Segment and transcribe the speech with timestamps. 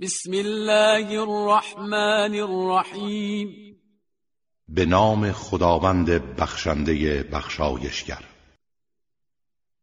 [0.00, 3.76] بسم الله الرحمن الرحیم
[4.68, 8.24] به نام خداوند بخشنده بخشایشگر.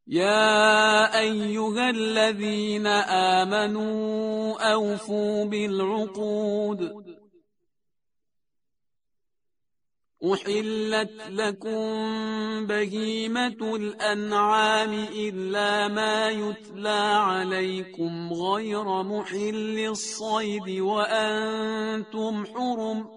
[0.07, 7.14] یا ایها الذين آمنوا اوفوا بالعقود.
[10.23, 23.07] احلت لكم بهيمة الأنعام إلا ما يتلى عليكم غير محل الصيد وأنتم حرم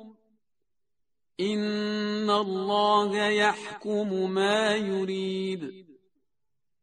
[1.40, 5.84] إن الله يحكم ما يريد.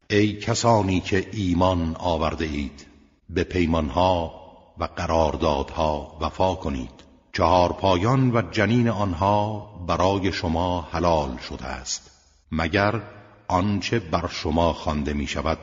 [0.10, 2.86] ای کسانی که ایمان آورده اید
[3.30, 4.42] به پیمانها
[4.80, 6.95] و قراردادها وفا کنید.
[7.36, 12.12] چهار پایان و جنین آنها برای شما حلال شده است
[12.52, 13.02] مگر
[13.48, 15.58] آنچه بر شما خوانده می شود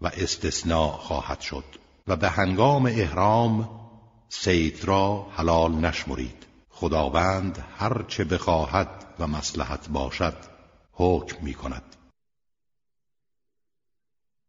[0.00, 1.64] و استثناء خواهد شد
[2.06, 3.68] و به هنگام احرام
[4.28, 6.46] سید را حلال نشمرید.
[6.70, 10.36] خداوند هر چه بخواهد و مصلحت باشد
[10.92, 11.89] حکم می کند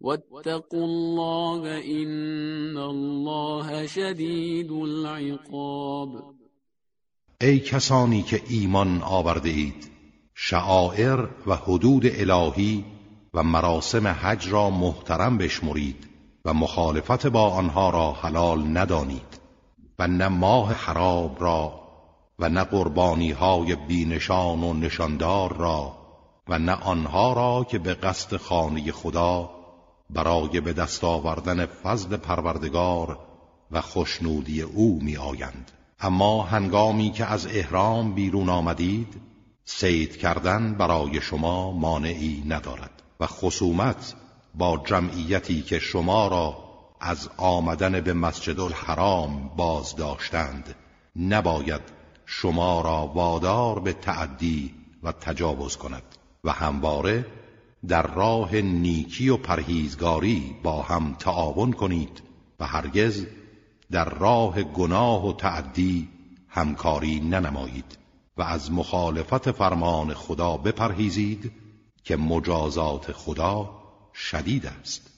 [0.00, 6.34] واتقوا الله ان الله شدید العقاب.
[7.40, 9.90] ای کسانی که ایمان آورده اید
[10.34, 12.84] شعائر و حدود الهی
[13.34, 16.08] و مراسم حج را محترم بشمرید
[16.44, 19.40] و مخالفت با آنها را حلال ندانید
[19.98, 21.80] و نه ماه حراب را
[22.38, 25.96] و نه قربانی های بینشان و نشاندار را
[26.48, 29.57] و نه آنها را که به قصد خانه خدا
[30.10, 33.18] برای به دست آوردن فضل پروردگار
[33.70, 35.70] و خوشنودی او می آیند
[36.00, 39.20] اما هنگامی که از احرام بیرون آمدید
[39.64, 44.14] سید کردن برای شما مانعی ندارد و خصومت
[44.54, 46.56] با جمعیتی که شما را
[47.00, 50.74] از آمدن به مسجد الحرام باز داشتند
[51.16, 51.82] نباید
[52.26, 56.02] شما را وادار به تعدی و تجاوز کند.
[56.44, 57.26] و همواره
[57.88, 62.22] در راه نیکی و پرهیزگاری با هم تعاون کنید
[62.60, 63.26] و هرگز
[63.90, 66.08] در راه گناه و تعدی
[66.48, 67.98] همکاری ننمایید
[68.36, 71.52] و از مخالفت فرمان خدا بپرهیزید
[72.04, 73.70] که مجازات خدا
[74.14, 75.17] شدید است.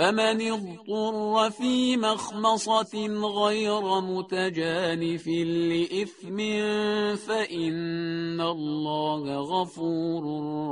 [0.00, 3.08] فمن اضطر في مخمصة
[3.46, 6.36] غير متجانف لإثم
[7.16, 10.24] فإن الله غفور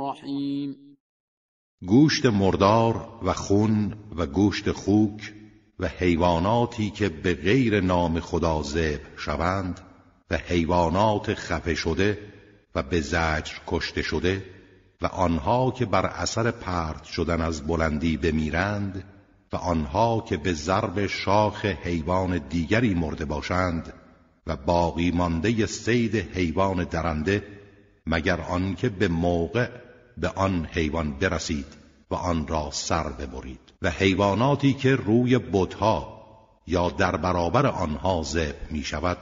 [0.09, 0.75] رحیم
[1.87, 5.33] گوشت مردار و خون و گوشت خوک
[5.79, 9.79] و حیواناتی که به غیر نام خدا ذبح شوند
[10.31, 12.17] و حیوانات خفه شده
[12.75, 14.45] و به زجر کشته شده
[15.01, 19.18] و آنها که بر اثر پرت شدن از بلندی بمیرند
[19.53, 23.93] و آنها که به ضرب شاخ حیوان دیگری مرده باشند
[24.47, 27.43] و باقی مانده سید حیوان درنده
[28.05, 29.69] مگر آنکه به موقع
[30.17, 31.65] به آن حیوان برسید
[32.11, 33.59] و آن را سر ببرید.
[33.81, 36.19] و حیواناتی که روی بتها
[36.67, 39.17] یا در برابر آنها ذبح می شود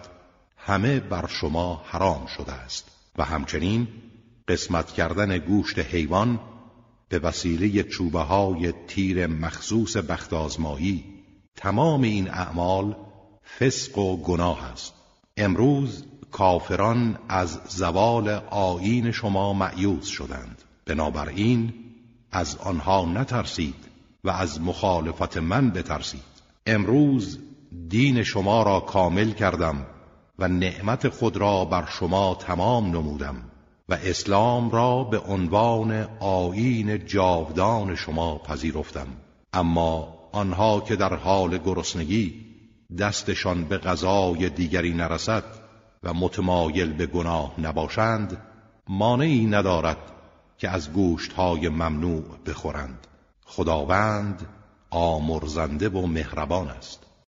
[0.57, 2.91] همه بر شما حرام شده است.
[3.17, 3.87] و همچنین
[4.47, 6.39] قسمت کردن گوشت حیوان
[7.09, 11.03] به وسیله چوبه های تیر مخصوص بخت آزمایی
[11.55, 12.95] تمام این اعمال
[13.59, 14.93] فسق و گناه است.
[15.37, 20.61] امروز کافران از زوال آیین شما معیوز شدند.
[20.85, 21.73] بنابراین
[22.31, 23.75] از آنها نترسید
[24.23, 26.37] و از مخالفت من بترسید.
[26.65, 27.39] امروز
[27.89, 29.85] دین شما را کامل کردم
[30.39, 33.35] و نعمت خود را بر شما تمام نمودم.
[33.89, 39.07] و اسلام را به عنوان آیین جاودان شما پذیرفتم.
[39.53, 42.45] اما آنها که در حال گرسنگی
[42.99, 45.43] دستشان به غذای دیگری نرسد
[46.03, 48.41] و متمایل به گناه نباشند
[48.89, 49.97] مانعی ندارد
[50.57, 53.07] که از گوشتهای ممنوع بخورند.
[53.45, 54.47] خداوند
[54.89, 57.06] آمرزنده و مهربان است.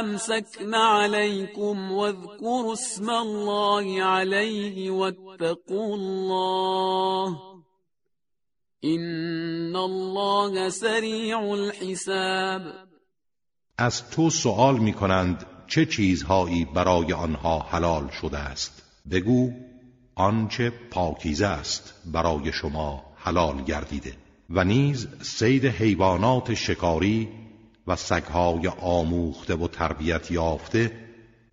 [0.00, 7.38] أمسكن عليكم واذكروا اسم الله عليه واتقوا الله
[8.84, 12.62] إن الله سریع الحساب.
[13.78, 18.82] از تو سؤال می کنند چه چیزهایی برای آنها حلال شده است.
[19.10, 19.50] بگو
[20.14, 24.12] آنچه پاکیزه است برای شما حلال گردیده
[24.50, 27.28] و نیز سید حیوانات شکاری
[27.90, 30.92] و سگهای آموخته و تربیت یافته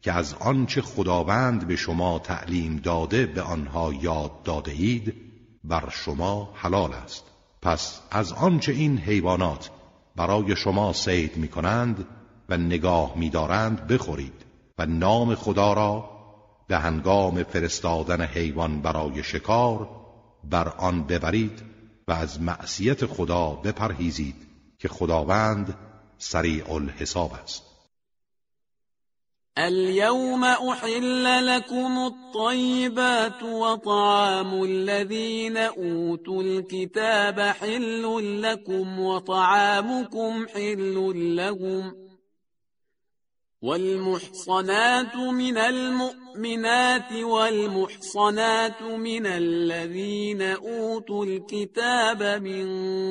[0.02, 5.14] که از آنچه خداوند به شما تعلیم داده به آنها یاد داده اید
[5.64, 7.24] بر شما حلال است.
[7.62, 9.70] پس از آنچه این حیوانات
[10.16, 12.06] برای شما سید می کنند
[12.50, 14.46] و نگاه می دارند بخورید
[14.78, 16.10] و نام خدا را
[16.68, 19.90] به هنگام فرستادن حیوان برای شکار
[20.44, 21.62] بر آن ببرید
[22.08, 24.48] و از معصیت خدا بپرهیزید
[24.80, 25.76] که خداوند
[26.20, 27.64] سریع الحساب است.
[29.58, 42.07] اليوم أحل لكم الطيبات وطعام الذين أوتوا الكتاب حل لكم وطعامكم حل لهم.
[43.68, 52.68] والمحصنات من المؤمنات والمحصنات من الذين أوتوا الكتاب من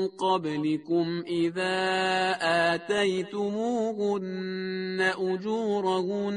[0.09, 1.77] قبلكم إذا
[2.75, 4.17] آتيتموهن
[5.19, 6.37] أجورهن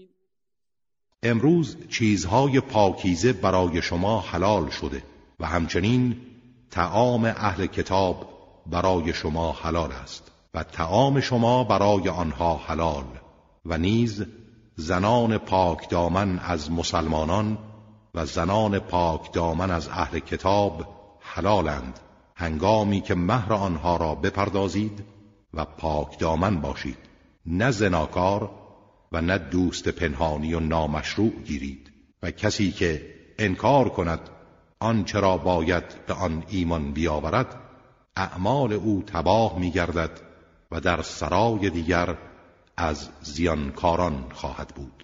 [1.23, 5.03] امروز چیزهای پاکیزه برای شما حلال شده
[5.39, 6.17] و همچنین
[6.71, 8.29] تعام اهل کتاب
[8.65, 13.03] برای شما حلال است و تعام شما برای آنها حلال
[13.65, 14.25] و نیز
[14.75, 17.57] زنان پاک دامن از مسلمانان
[18.15, 20.85] و زنان پاک دامن از اهل کتاب
[21.19, 21.99] حلالند.
[22.35, 25.03] هنگامی که مهر آنها را بپردازید
[25.53, 26.97] و پاک دامن باشید.
[27.45, 28.49] نه زناکار
[29.11, 31.91] و نه دوست پنهانی و نامشروع گیرید.
[32.23, 34.29] و کسی که انکار کند
[34.79, 37.55] آنچه را باید به آن ایمان بیاورد
[38.15, 40.21] اعمال او تباه میگردد
[40.71, 42.17] و در سرای دیگر
[42.77, 45.03] از زیانکاران خواهد بود.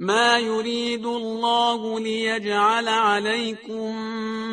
[0.00, 3.96] ما يريد الله ليجعل عليكم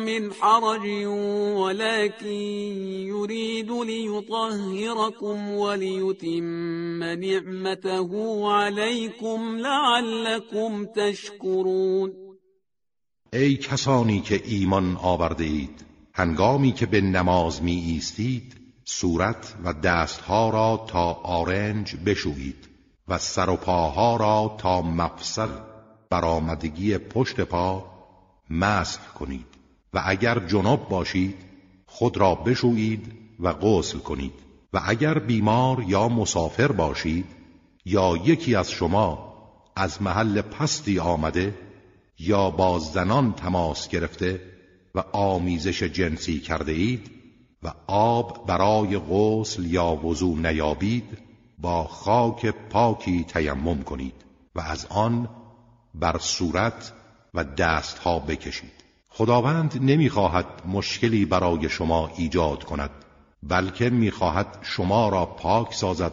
[0.04, 1.06] من حرج
[1.56, 2.26] ولكن
[3.06, 8.10] يريد ليطهركم وليتم نعمته
[8.52, 12.12] عليكم لعلكم تشكرون.
[13.32, 15.84] ای کسانی که ایمان آورده اید
[16.14, 22.65] هنگامی که به نماز می ایستید صورت و دستها را تا آرنج بشویید.
[23.08, 25.48] و سر و پاها را تا مفصل
[26.10, 27.84] برآمدگی پشت پا
[28.50, 29.46] مسح کنید.
[29.94, 31.36] و اگر جناب باشید
[31.86, 34.32] خود را بشویید و غسل کنید.
[34.72, 37.26] و اگر بیمار یا مسافر باشید
[37.84, 39.34] یا یکی از شما
[39.76, 41.54] از محل پستی آمده
[42.18, 44.40] یا با زنان تماس گرفته
[44.94, 47.10] و آمیزش جنسی کرده اید
[47.62, 51.18] و آب برای غسل یا وضو نیابید
[51.58, 55.28] با خاک پاکی تیمم کنید و از آن
[55.94, 56.92] بر صورت
[57.34, 58.72] و دستها بکشید.
[59.10, 62.90] خداوند نمی‌خواهد مشکلی برای شما ایجاد کند
[63.42, 66.12] بلکه می‌خواهد شما را پاک سازد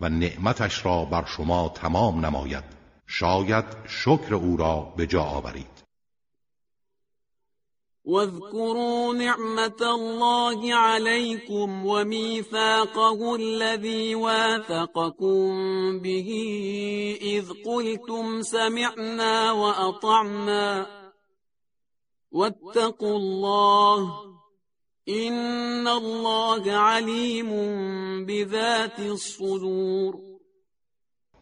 [0.00, 2.64] و نعمتش را بر شما تمام نماید.
[3.06, 5.77] شاید شکر او را به جا آورید.
[8.08, 15.48] واذكروا نعمة الله عليكم وميثاقه الذي واثقكم
[15.98, 16.30] به
[17.22, 20.86] إذ قلتم سمعنا وأطعنا.
[22.32, 24.10] واتقوا الله
[25.08, 27.50] إن الله عليم
[28.26, 30.16] بذات الصدور.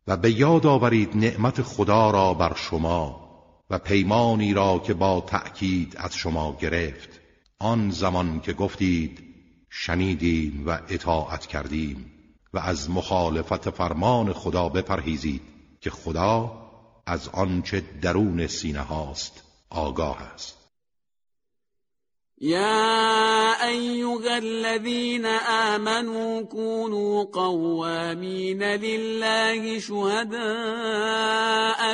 [0.08, 3.25] و به یاد آورید نعمت خدا را بر شما.
[3.70, 7.20] و پیمانی را که با تأکید از شما گرفت.
[7.58, 9.24] آن زمان که گفتید
[9.70, 12.12] شنیدیم و اطاعت کردیم
[12.54, 15.42] و از مخالفت فرمان خدا بپرهیزید
[15.80, 16.66] که خدا
[17.06, 20.56] از آنچه درون سینه هاست آگاه است.
[22.38, 30.36] یا ایها الذين آمنوا كونوا قوامین لله شهداء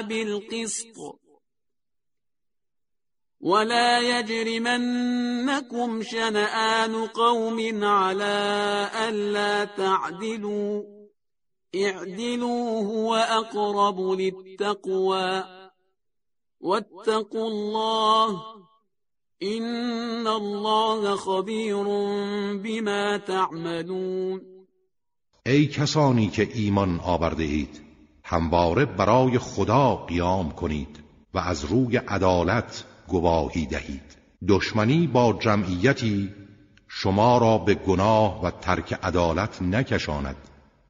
[0.03, 1.22] بالقسط.
[3.43, 10.83] ولا يجرمنكم شنآن قوم على ألا تعدلوا
[11.75, 15.45] اعدلوا هو أقرب للتقوى
[16.61, 18.43] واتقوا الله
[19.43, 21.85] إن الله خبير
[22.63, 24.41] بما تعملون
[25.47, 27.81] ای کسانی که ایمان آورده اید
[28.25, 30.99] همواره برای خدا قیام کنید
[31.35, 34.17] و از روی عدالت گواهی دهید.
[34.49, 36.31] دشمنی با جمعیتی
[36.89, 40.37] شما را به گناه و ترک عدالت نکشاند.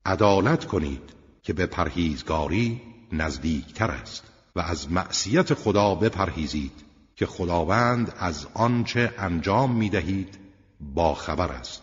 [0.07, 2.81] عدالت کنید که به پرهیزگاری
[3.13, 4.25] نزدیکتر است
[4.57, 6.73] و از معصیت خدا بپرهیزید
[7.17, 10.39] که خداوند از آنچه انجام می دهید
[10.81, 11.83] با خبر است.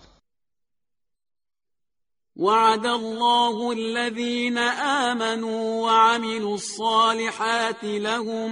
[2.40, 8.52] وعد الله الذين آمنوا وعملوا الصالحات لهم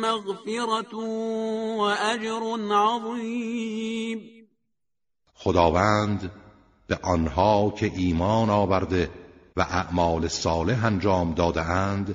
[0.00, 0.94] مغفرة
[1.78, 4.20] وأجر عظیم
[5.34, 6.30] خداوند
[6.86, 9.10] به آنها که ایمان آورده
[9.56, 12.14] و اعمال صالح انجام داده اند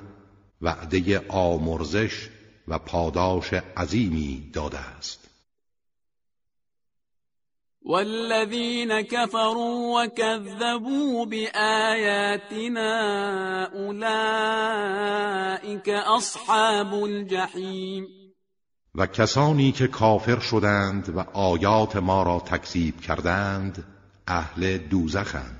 [0.60, 2.28] وعده آمرزش
[2.68, 5.29] و پاداش عظیمی داده است.
[7.82, 12.92] والذين كفروا وكذبوا بآياتنا
[13.74, 15.08] أولئك
[15.88, 18.06] أصحاب الجحیم
[18.94, 23.84] و کسانی که کافر شدند و آیات ما را تکذیب کردند
[24.26, 25.59] اهل دوزخند.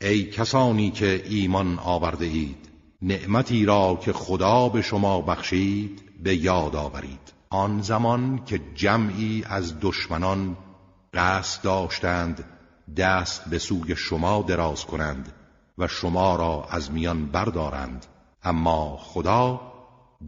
[0.00, 2.68] ای کسانی که ایمان آورده اید
[3.02, 7.32] نعمتی را که خدا به شما بخشید به یاد آورید.
[7.50, 10.56] آن زمان که جمعی از دشمنان
[11.14, 12.44] قصد داشتند
[12.96, 15.32] دست به سوی شما دراز کنند
[15.78, 18.06] و شما را از میان بردارند.
[18.42, 19.60] اما خدا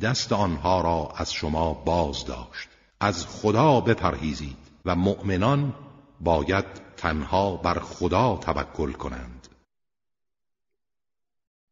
[0.03, 2.69] دست آنها را از شما باز داشت.
[3.01, 5.75] از خدا بپرهیزید و مؤمنان
[6.21, 6.65] باید
[6.97, 9.40] تنها بر خدا توکل کنند.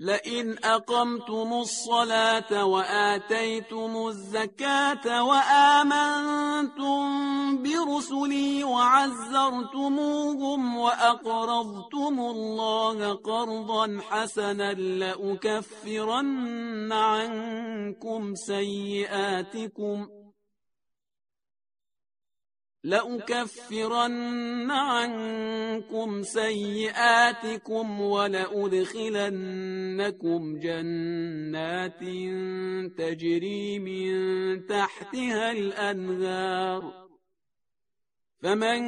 [0.00, 7.00] لئن أقمتم الصلاة وآتيتم الزكاة وآمنتم
[7.62, 20.08] برسلي وعزرتموهم وأقرضتم الله قرضا حسنا لأكفرن عنكم سيئاتكم
[22.84, 29.38] لأكفرن عنكم سيئاتكم ولأدخلنكم
[30.58, 32.00] جنات
[32.98, 34.10] تجري من
[34.66, 37.10] تحتها الأنهار.
[38.42, 38.80] فمن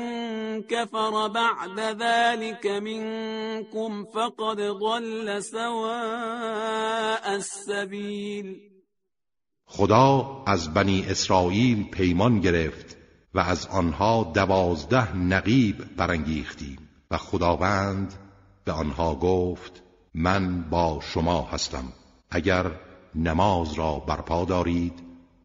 [0.63, 8.73] كفر بعد ذلك منكم فقد ضل سواء السبيل.
[9.67, 13.02] خدا از بنی اسرائیل پیمان گرفت.
[13.35, 16.79] و از آنها دوازده نقیب برانگیختیم
[17.11, 18.15] و خداوند
[18.65, 19.83] به آنها گفت
[20.15, 21.85] من با شما هستم
[22.31, 22.71] اگر
[23.15, 25.03] نماز را برپا دارید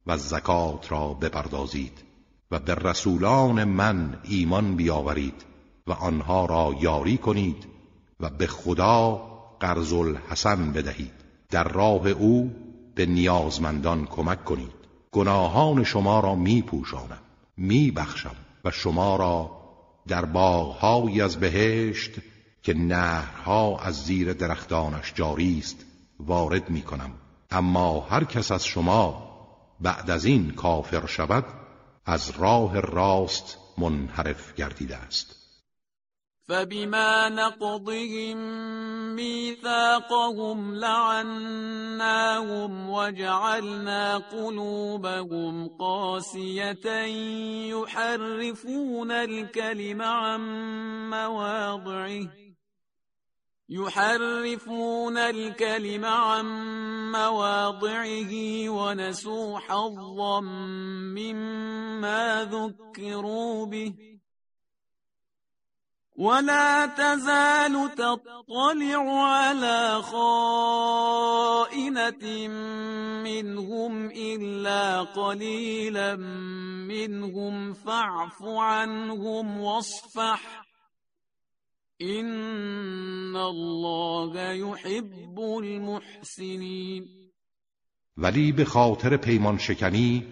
[0.07, 2.03] و زکات را بپردازید
[2.51, 5.45] و به رسولان من ایمان بیاورید
[5.87, 7.67] و آنها را یاری کنید
[8.19, 9.15] و به خدا
[9.59, 11.13] قرض الحسن بدهید.
[11.49, 12.51] در راه او
[12.95, 14.73] به نیازمندان کمک کنید.
[15.11, 17.21] گناهان شما را می پوشانم
[17.57, 19.51] می بخشم و شما را
[20.07, 22.11] در باغهایی از بهشت
[22.63, 25.85] که نهرها از زیر درختانش جاری است
[26.19, 27.11] وارد می کنم
[27.51, 29.27] اما هر کس از شما
[29.79, 31.45] بعد از این کافر شود
[32.05, 35.46] از راه راست منحرف گردیده است.
[36.47, 38.37] فبما نقضهم
[39.15, 42.09] ميثاقهم لعناهم
[42.89, 47.03] وجعلنا قلوبهم قاسية
[47.75, 50.41] يحرفون الكلم عن
[51.09, 52.27] مواضعه
[53.69, 56.45] يحرفون الكلم عن
[57.11, 58.33] مواضعه
[58.69, 60.39] ونسوا حظا
[61.19, 64.06] مما ذكروا به
[66.17, 71.47] ولا تزال تطلع على خائنة
[73.23, 76.15] منهم إلا قليلا
[76.87, 80.41] منهم فاعف عنهم واصفح
[81.99, 87.07] این الله يحب المحسنین
[88.17, 90.25] ولی به خاطر پیمان شکنی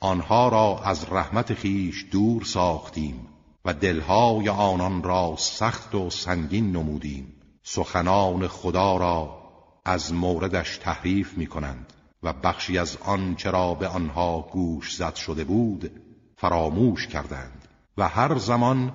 [0.00, 3.29] آنها را از رحمت خیش دور ساختیم.
[3.70, 7.32] و دلهای آنان را سخت و سنگین نمودیم.
[7.62, 9.40] سخنان خدا را
[9.84, 15.44] از موردش تحریف می کنند و بخشی از آن چرا به آنها گوش زد شده
[15.44, 15.90] بود
[16.36, 18.92] فراموش کردند و هر زمان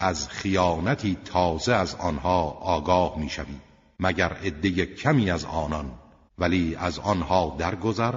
[0.00, 3.56] از خیانتی تازه از آنها آگاه می‌شوی
[4.00, 5.92] مگر عده کمی از آنان
[6.38, 8.14] ولی از آنها درگذر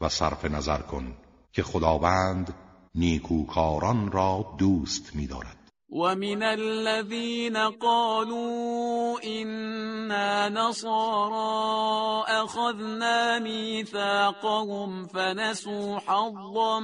[0.00, 1.12] و صرف نظر کن
[1.52, 2.54] که خداوند
[2.94, 5.62] نیکوکاران را دوست می‌دارد.
[5.92, 16.80] ومن الذين قالوا إنا نصارى أخذنا ميثاقهم فنسوا حظا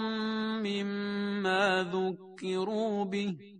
[0.63, 3.58] مما ذكروا به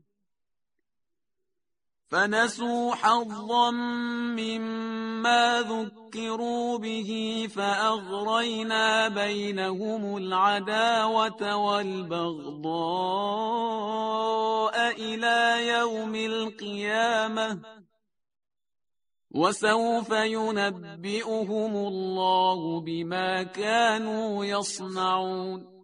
[2.09, 3.71] فنسوا حظا
[4.41, 12.79] مما ذكروا به فأغرينا بينهم العداوة والبغضاء
[14.91, 17.61] إلى يوم القيامة
[19.31, 25.78] وسوف ينبئهم الله بما كانوا يصنعون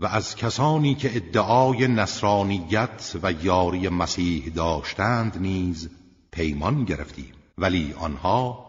[0.00, 5.90] و از کسانی که ادعای نصرانیت و یاری مسیح داشتند نیز
[6.30, 7.32] پیمان گرفتیم.
[7.58, 8.66] ولی آنها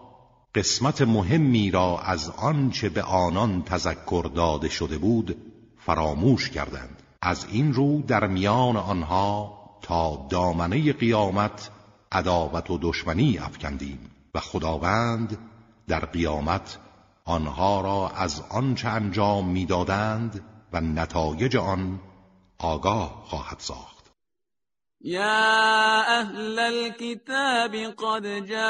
[0.56, 5.38] قسمت مهمی را از آنچه به آنان تذکر داده شده بود
[5.78, 7.04] فراموش کردند.
[7.22, 11.70] از این رو در میان آنها تا دامنه قیامت
[12.12, 14.00] عداوت و دشمنی افکندیم
[14.36, 15.38] و خداوند
[15.88, 16.78] در قیامت
[17.26, 20.42] آنها را از آنچه انجام می‌دادند
[20.74, 22.00] و نتایج آن
[22.60, 23.98] آگاه خواهد ساخت.
[25.02, 28.66] یا أهل الكتاب قد جاءكم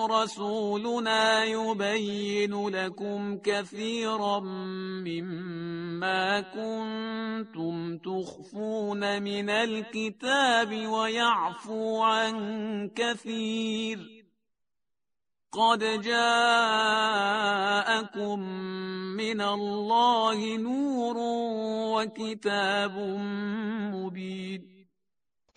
[0.00, 4.40] رسولنا يبين لكم كثيرا
[5.06, 14.21] مما كنتم تخفون من الكتاب ويعفو عن كثير
[15.54, 17.30] قد جاءكم
[19.16, 22.92] من الله نور و کتاب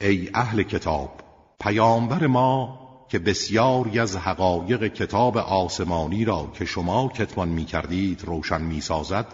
[0.02, 1.10] ای اهل کتاب
[1.60, 2.80] پیامبر ما
[3.10, 9.26] که بسیاری از حقایق کتاب آسمانی را که شما کتمان می کردید روشن می سازد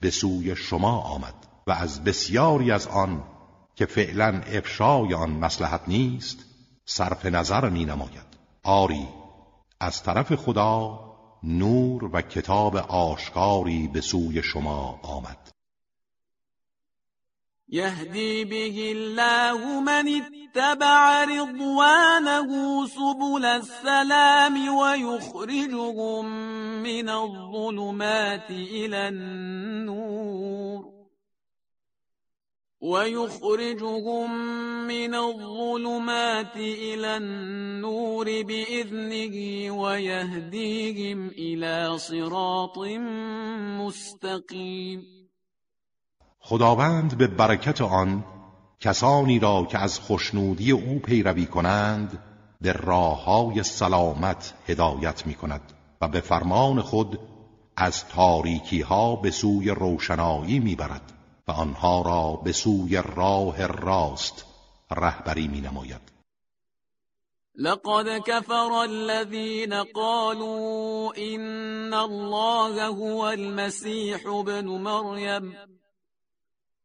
[0.00, 1.34] به سوی شما آمد
[1.66, 3.24] و از بسیاری از آن
[3.74, 6.38] که فعلا افشای آن مسلحت نیست
[6.84, 8.30] صرف نظر می نماید
[8.62, 9.19] آری
[9.80, 11.00] از طرف خدا
[11.42, 15.50] نور و کتاب آشکاری به سوی شما آمد.
[17.68, 22.46] یهدی به الله من اتبع رضوانه
[22.86, 26.26] سبل السلام ويخرجهم
[26.82, 30.99] من الظلمات الى النور.
[32.80, 34.30] ويخرجهم
[34.86, 39.36] من الظلمات إلى النور بإذنه
[39.76, 42.78] ويهديهم إلى صراط
[43.78, 45.02] مستقیم
[46.38, 48.24] خداوند به برکت آن
[48.80, 52.18] کسانی را که از خوشنودی او پیروی کنند
[52.60, 57.18] به راه های سلامت هدایت می کند و به فرمان خود
[57.76, 61.19] از تاریکی ها به سوی روشنایی می برد.
[61.50, 64.44] آنها را به سوی راه راست
[64.90, 66.10] رهبری می نماید
[67.54, 75.54] لقد كفر الذين قالوا إن الله هو المسيح ابن مريم.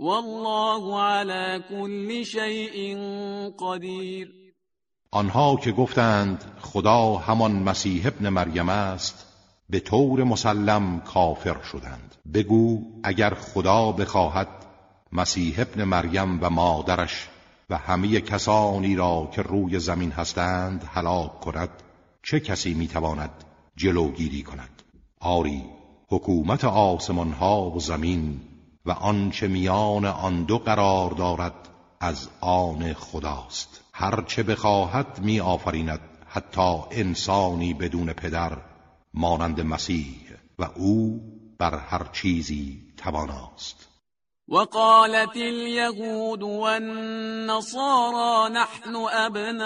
[0.00, 2.98] والله على كل شيء
[3.58, 4.28] قدیر
[5.10, 9.26] آنها که گفتند خدا همان مسیح ابن مریم است
[9.70, 12.14] به طور مسلم کافر شدند.
[12.34, 14.48] بگو اگر خدا بخواهد
[15.12, 17.28] مسیح ابن مریم و مادرش
[17.70, 21.70] و همه کسانی را که روی زمین هستند هلاک کند
[22.22, 23.44] چه کسی می‌تواند
[23.76, 24.82] جلوگیری کند؟
[25.20, 25.64] آری
[26.08, 28.40] حکومت آسمان ها و زمین
[28.86, 31.68] و آنچه میان آن دو قرار دارد
[32.00, 33.84] از آن خداست.
[33.92, 38.58] هرچه بخواهد می آفریند حتی انسانی بدون پدر
[39.14, 40.16] مانند مسیح
[40.58, 41.20] و او
[41.58, 43.88] بر هر چیزی تواناست.
[44.48, 46.88] وقالت اليهود والنصارى
[48.52, 49.60] نحن ابناء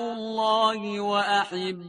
[0.00, 1.88] الله واحباؤه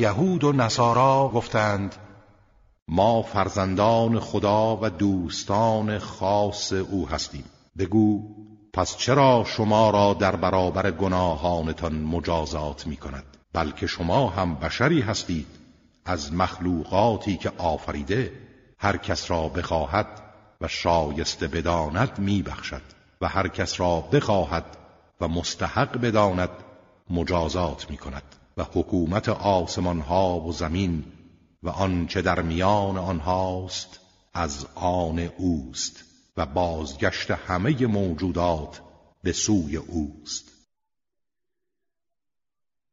[0.00, 1.96] یهود و نصارا گفتند
[2.88, 7.44] ما فرزندان خدا و دوستان خاص او هستیم.
[7.78, 8.22] بگو
[8.72, 15.46] پس چرا شما را در برابر گناهانتان مجازات می کند؟ بلکه شما هم بشری هستید.
[16.04, 18.32] از مخلوقاتی که آفریده
[18.78, 20.06] هر کس را بخواهد
[20.60, 22.82] و شایسته بداند می بخشد.
[23.20, 24.64] و هر کس را بخواهد
[25.20, 26.50] و مستحق بداند
[27.10, 28.37] مجازات می کند.
[28.58, 31.04] و حکومت آسمان ها و زمین
[31.62, 34.00] و آنچه در میان آنهاست
[34.34, 36.04] از آن اوست
[36.36, 38.80] و بازگشت همه موجودات
[39.22, 40.57] به سوی اوست.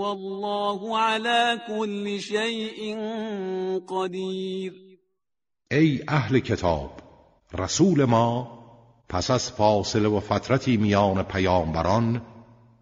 [0.00, 2.98] والله على كل شيء
[3.88, 4.72] قدیر
[5.72, 6.90] ای اهل کتاب
[7.54, 8.48] رسول ما
[9.08, 12.22] پس از فاصله و فترتی میان پیامبران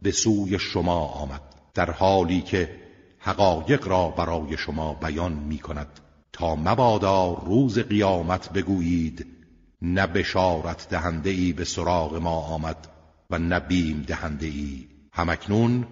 [0.02, 1.42] به سوی شما آمد
[1.74, 2.80] در حالی که
[3.18, 6.00] حقایق را برای شما بیان می کند
[6.33, 9.43] تا مبادا روز قیامت بگویید
[9.84, 12.88] نه بشارت دهنده ای به سراغ ما آمد
[13.30, 15.86] و نه بیم دهنده ای همکنون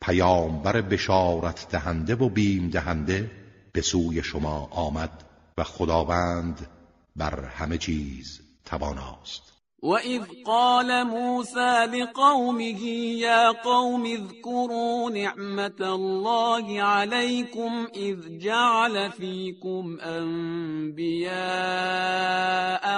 [0.00, 3.30] پیامبر بشارت دهنده و بیم دهنده
[3.72, 5.24] به سوی شما آمد
[5.58, 6.66] و خداوند
[7.16, 9.51] بر همه چیز تواناست.
[9.82, 12.84] وإذ قال موسى لقومه
[13.18, 21.32] يا قوم اذكروا نعمة الله عليكم إذ جعل فيكم أنبياء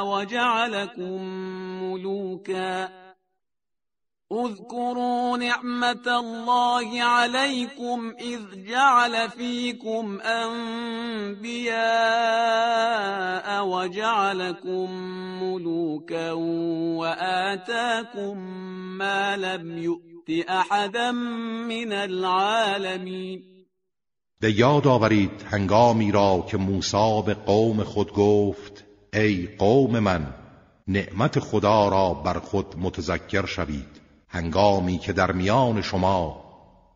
[0.07, 1.23] وجعلكم
[1.83, 3.04] ملوكاً
[4.35, 11.75] اذكروا نعمة الله عليكم إذ جعل فيكم أنبياء
[13.67, 14.91] وجعلكم
[15.43, 16.33] ملوكا
[17.01, 18.39] وآتاكم
[18.99, 21.13] ما لم يؤت أحدا
[21.69, 23.55] من العالمين.
[24.41, 30.35] به یاد آورید هنگامی را که موسی به قوم خود گفت ای قوم من
[30.89, 33.94] نعمت خدا را بر خود متذکر شوید.
[34.35, 36.45] هنگامی که در میان شما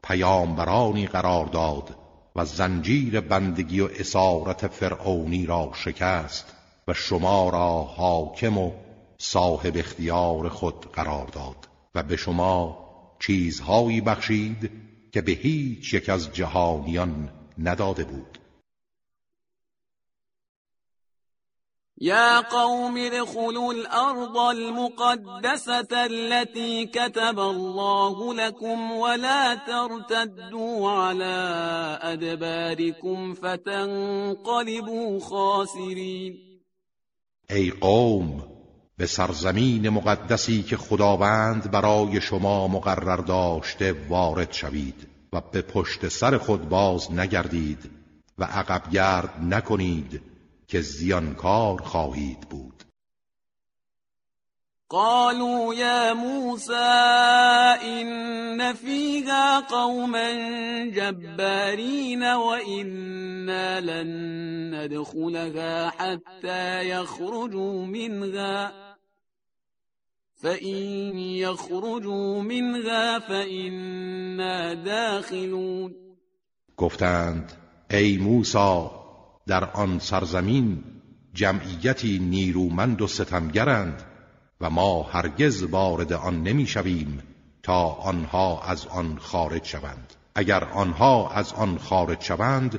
[0.04, 1.96] پیامبرانی قرار داد
[2.36, 6.54] و زنجیر بندگی و اسارت فرعونی را شکست
[6.88, 8.72] و شما را حاکم و
[9.18, 12.78] صاحب اختیار خود قرار داد و به شما
[13.18, 14.70] چیزهایی بخشید
[15.12, 18.38] که به هیچ یک از جهانیان نداده بود.
[22.00, 36.38] يا قوم ادخلوا الأرض المقدسة التي كتب الله لكم ولا ترتدوا على أدباركم فتنقلبوا خاسرين.
[37.50, 38.42] ای قوم
[38.98, 46.38] به سرزمین مقدسی که خداوند برای شما مقرر داشته وارد شوید و به پشت سر
[46.38, 47.90] خود باز نگردید
[48.38, 50.37] و عقب گرد نکنید.
[50.68, 52.84] که زیانکار خواهید بود.
[54.90, 56.72] قالوا يا موسى
[57.82, 60.32] إن فيها قوما
[60.94, 64.10] جبارين وإنا لن
[64.74, 68.72] ندخلها حتى يخرجوا منها.
[70.34, 75.94] فإن يخرجوا منها فإنا داخلون.
[76.76, 77.52] گفتند
[77.90, 78.97] ای موسی
[79.48, 80.84] در آن سرزمین
[81.34, 84.02] جمعیتی نیرومند و ستمگرند
[84.60, 87.22] و ما هرگز وارد آن نمی‌شویم
[87.62, 90.14] تا آنها از آن خارج شوند.
[90.34, 92.78] اگر آنها از آن خارج شوند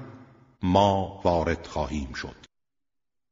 [0.64, 2.49] ما وارد خواهیم شد.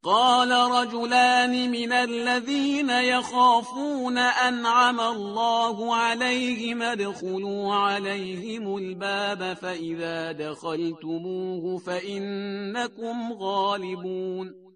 [0.08, 14.67] قال رجلان من الذين يخافون أنعم الله عليهم ادخلوا عليهم الباب فإذا دخلتموه فإنكم غالبون.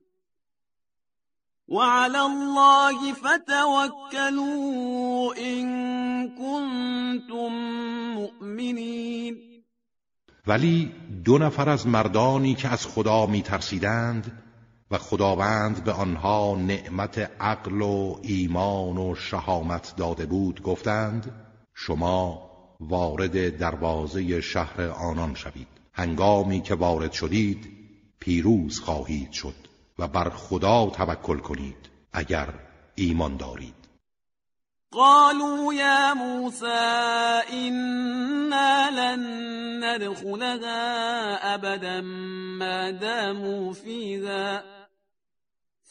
[1.67, 4.56] وعلى الله فتوكلوا
[5.38, 5.65] إن
[6.30, 7.52] كنتم
[8.15, 9.38] مؤمنین
[10.48, 10.91] ولی
[11.26, 14.51] دو نفر از مردانی که از خدا می ترسیدند
[14.92, 21.32] و خداوند به آنها نعمت عقل و ایمان و شهامت داده بود گفتند
[21.74, 25.68] شما وارد دروازه شهر آنان شوید.
[25.94, 27.70] هنگامی که وارد شدید
[28.20, 29.56] پیروز خواهید شد
[30.00, 32.48] و بر خدا توکل کنید اگر
[32.96, 33.82] ایمان دارید.
[34.94, 36.66] قالوا يا موسى
[37.54, 39.24] إنا لن
[39.84, 42.02] ندخلها أبدا
[42.60, 44.81] ما داموا فيها.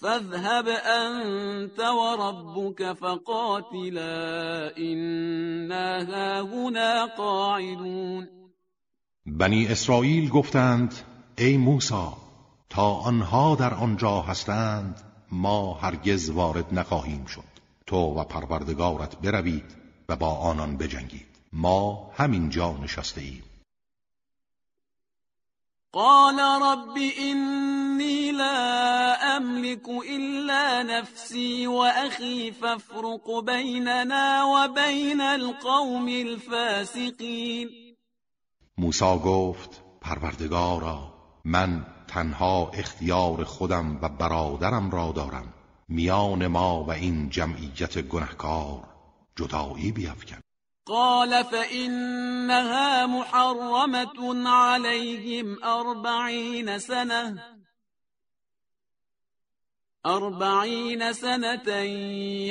[0.01, 8.29] فاذهب أنت وربك فقاتلا إنا هاهنا قاعدون.
[9.27, 10.95] بنی اسرائیل گفتند
[11.39, 12.09] ای موسی
[12.71, 15.01] تا آنها در آنجا هستند
[15.33, 17.51] ما هرگز وارد نخواهیم شد.
[17.87, 19.77] تو و پروردگارت بروید
[20.09, 21.27] و با آنان بجنگید.
[21.53, 23.43] ما همین جا نشسته ایم
[25.92, 37.68] قال رب إني لا أملك إلا نفسي وأخي فافرق بيننا وبين القوم الفاسقين.
[38.79, 41.12] موسی گفت پروردگارا
[41.44, 45.55] من تنها اختیار خودم و برادرم را دارم.
[45.88, 48.85] میان ما و این جمعیت گنهکار
[49.37, 50.40] جدایی بیفکن.
[50.87, 57.43] قال فإنها محرمة عليهم أربعين سنة.
[60.07, 61.71] أربعين سنة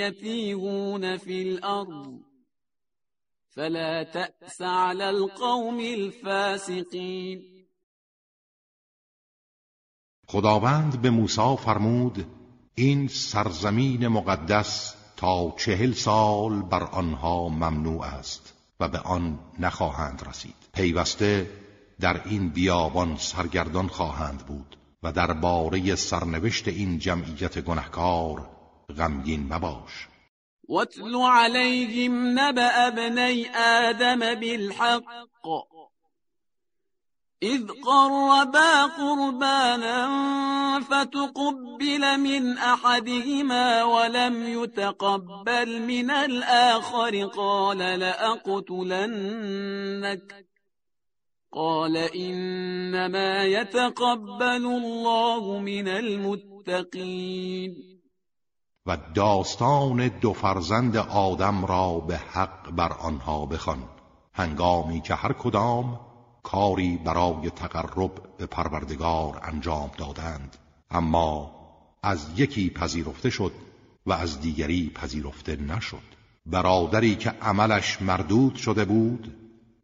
[0.04, 2.20] يتيهون في الأرض.
[3.50, 7.60] فلا تأس على القوم الفاسقين.
[10.28, 12.26] خداوند به موسی فرمود
[12.76, 20.56] این سرزمین مقدس تا چهل سال بر آنها ممنوع است و به آن نخواهند رسید.
[20.74, 21.50] پیوسته
[22.00, 28.50] در این بیابان سرگردان خواهند بود و در باره سرنوشت این جمعیت گنهکار
[28.98, 30.08] غمگین مباش.
[30.70, 32.90] واتل عليهم نبأ
[33.90, 35.04] آدم بالحق.
[37.44, 40.10] إذ قربا قربانا
[40.80, 49.26] فتقبل من أحدهما ولم يتقبل من الآخر قال لأقتلنك.
[51.54, 57.76] قال إنما يتقبل الله من المتقين.
[58.86, 63.84] و داستان دو فرزند آدم را به حق بر آنها بخوان.
[64.34, 66.09] هنگامی که هر کدام
[66.52, 70.58] کاری برای تقرب به پروردگار انجام دادند.
[70.92, 71.52] اما
[72.04, 73.52] از یکی پذیرفته شد
[74.06, 76.04] و از دیگری پذیرفته نشد.
[76.46, 79.36] برادری که عملش مردود شده بود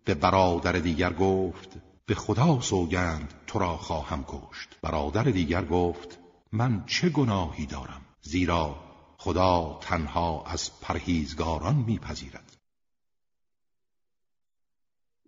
[0.06, 1.70] به برادر دیگر گفت
[2.06, 4.70] به خدا سوگند تو را خواهم کشت.
[4.82, 6.20] برادر دیگر گفت
[6.52, 8.76] من چه گناهی دارم؟ زیرا
[9.18, 12.45] خدا تنها از پرهیزگاران میپذیرد.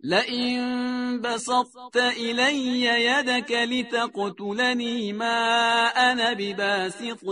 [0.04, 7.24] لئن بسطت إلي يدك لتقتلني ما أنا بباسط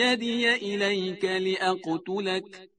[0.00, 2.70] يدي إليك لأقتلك.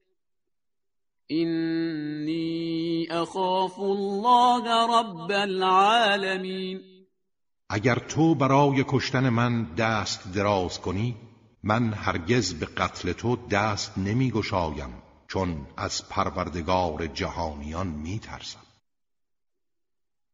[1.31, 6.81] إني أخاف الله رب العالمين.
[7.69, 11.15] اگر تو برای کشتن من دست دراز کنی
[11.63, 18.66] من هرگز به قتل تو دست نمی گشایم چون از پروردگار جهانیان می ترسم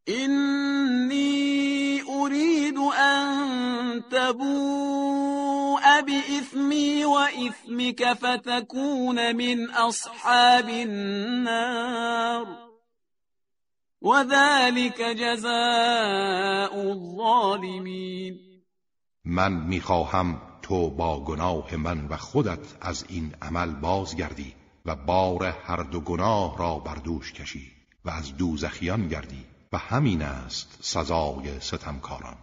[0.08, 12.46] إني أريد أن تبوء بإثمي وإثمك فتكون من أصحاب النار.
[14.00, 18.34] وذلك جزاء الظالمين.
[19.24, 24.54] من می‌خواهم تو با گناه من و خودت از این عمل بازگردی
[24.86, 27.72] و بار هر دو گناه را بر دوش کشی
[28.04, 29.53] و از دوزخیان گردی.
[29.74, 32.36] و همین است سزای ستمکاران.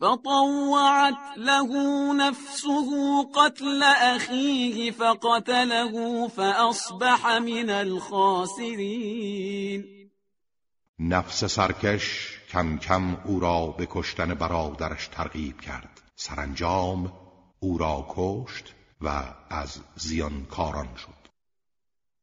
[0.00, 1.68] فطوعت له
[2.12, 2.68] نفسه
[3.36, 9.04] قتل أخيه فقتله فأصبح من الخاسرین.
[10.98, 16.00] نفس سرکش کم کم او را به کشتن برادرش ترغیب کرد.
[16.16, 17.12] سرانجام
[17.60, 21.21] او را کشت و از زیانکاران شد.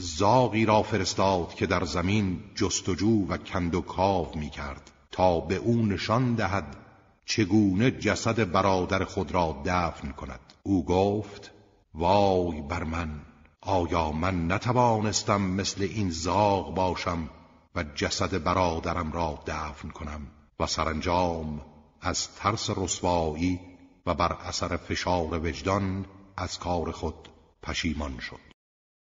[0.00, 5.56] زاغی را فرستاد که در زمین جستجو و کند و کاو می کرد تا به
[5.56, 6.76] او نشان دهد
[7.24, 10.40] چگونه جسد برادر خود را دفن کند.
[10.62, 11.50] او گفت
[11.94, 13.20] وای بر من
[13.60, 17.30] آیا من نتوانستم مثل این زاغ باشم
[17.74, 20.26] و جسد برادرم را دفن کنم
[20.60, 21.62] و سرانجام
[22.00, 23.60] از ترس رسوایی
[24.06, 27.28] و بر اثر فشار وجدان از کار خود
[27.62, 28.49] پشیمان شد؟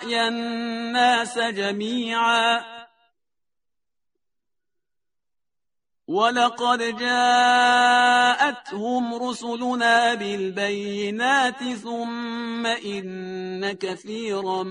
[0.00, 2.60] أحيا الناس جميعا.
[6.08, 8.24] ولقد جاءتهم
[9.14, 14.62] رسلنا بالبينات ثم إن كثيرا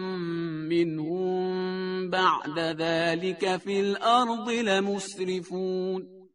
[0.71, 6.29] منهم بعد ذلك في الأرض لمسرفون.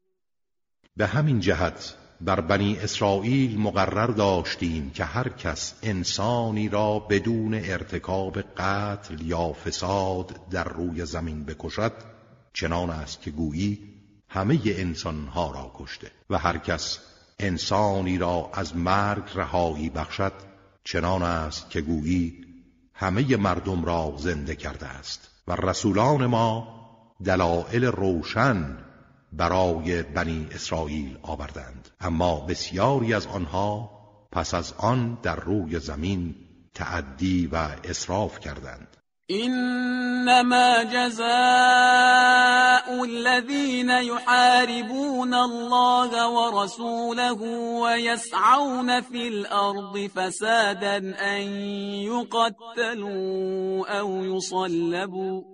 [0.97, 8.41] به همین جهت بر بنی اسرائیل مقرر داشتیم که هر کس انسانی را بدون ارتکاب
[8.41, 11.93] قتل یا فساد در روی زمین بکشد
[12.53, 13.79] چنان است که گویی
[14.29, 16.99] همه انسانها را کشته و هر کس
[17.39, 20.33] انسانی را از مرگ رهایی بخشد
[20.85, 22.45] چنان است که گویی
[22.95, 26.75] همه مردم را زنده کرده است و رسولان ما
[27.25, 28.77] دلائل روشن
[29.37, 31.89] برای بنی اسرائیل آوردند.
[32.01, 33.91] اما بسیاری از آنها
[34.33, 36.35] پس از آن در روی زمین
[36.75, 38.97] تعدی و اسراف کردند.
[39.31, 41.25] انما جزاء
[43.05, 47.43] الذين يحاربون الله ورسوله
[47.83, 51.43] ويسعون في الارض فسادا ان
[52.05, 55.54] يقتلوا او يصلبوا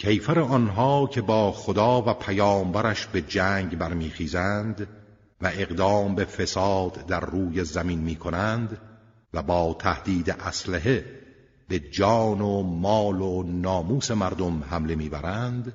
[0.00, 4.88] کیفر آنها که با خدا و پیامبرش به جنگ برمیخیزند
[5.40, 8.78] و اقدام به فساد در روی زمین می کنند
[9.34, 11.04] و با تهدید اسلحه
[11.68, 15.72] به جان و مال و ناموس مردم حمله می‌برند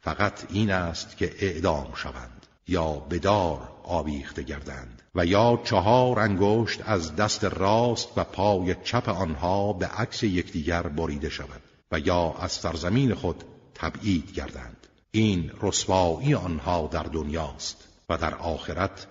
[0.00, 7.16] فقط این است که اعدام شوند یا بدار آویخته گردند و یا چهار انگشت از
[7.16, 11.62] دست راست و پای چپ آنها به عکس یکدیگر بریده شود
[11.92, 13.44] و یا از سرزمین خود
[13.76, 14.86] تبعید گردند.
[15.10, 19.06] این رسوایی آنها در دنیاست و در آخرت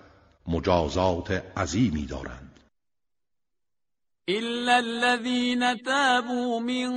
[0.46, 2.46] مجازات عظیمی دارند.
[4.28, 6.90] إلا الذين تابوا من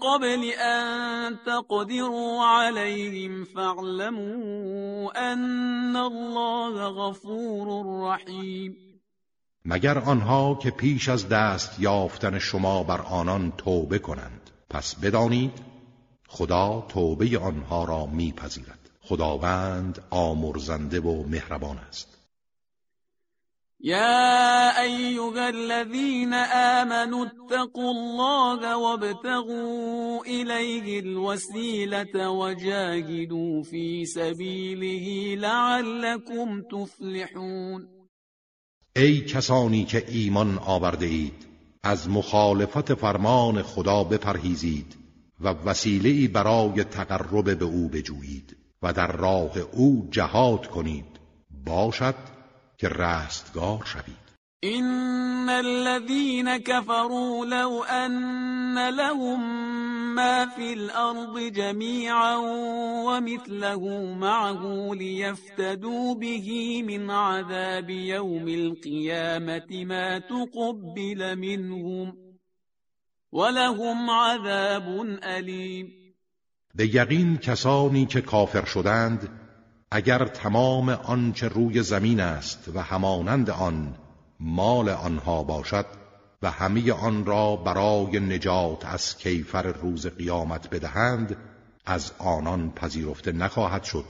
[0.00, 8.76] قبل أن تقدروا عليهم فاعلموا أن الله غفور رحیم
[9.64, 15.69] مگر آنها که پیش از دست یافتن شما بر آنان توبه کنند پس بدانید
[16.32, 18.90] خدا توبه آنها را میپذیرد.
[19.00, 22.16] خداوند آمرزنده و مهربان است.
[23.80, 37.88] یا ایها الذین آمنوا اتقوا الله وابتغوا الیه الوسیلة وجاهدوا فی سبیله لعلكم تفلحون.
[38.96, 41.46] ای کسانی که ایمان آورده اید
[41.82, 44.99] از مخالفت فرمان خدا بپرهیزید.
[45.40, 51.20] و وسیله برای تقرب به او بجویید و در راه او جهاد کنید.
[51.66, 52.14] باشد
[52.78, 54.30] که رستگار شوید.
[54.62, 59.40] این الذين كفروا لو ان لهم
[60.14, 62.36] ما في الارض جميعا
[63.06, 72.29] ومثله معه ليفتدوا به من عذاب يوم القيامه ما تقبل منهم
[73.32, 75.92] ولهم عذاب علیم
[76.74, 79.28] به یقین کسانی که کافر شدند
[79.90, 83.94] اگر تمام آنچه روی زمین است و همانند آن
[84.40, 85.86] مال آنها باشد
[86.42, 91.36] و همه آن را برای نجات از کیفر روز قیامت بدهند
[91.86, 94.04] از آنان پذیرفته نخواهد شد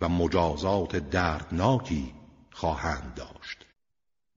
[0.00, 2.14] و مجازات دردناکی
[2.52, 3.69] خواهند داشت.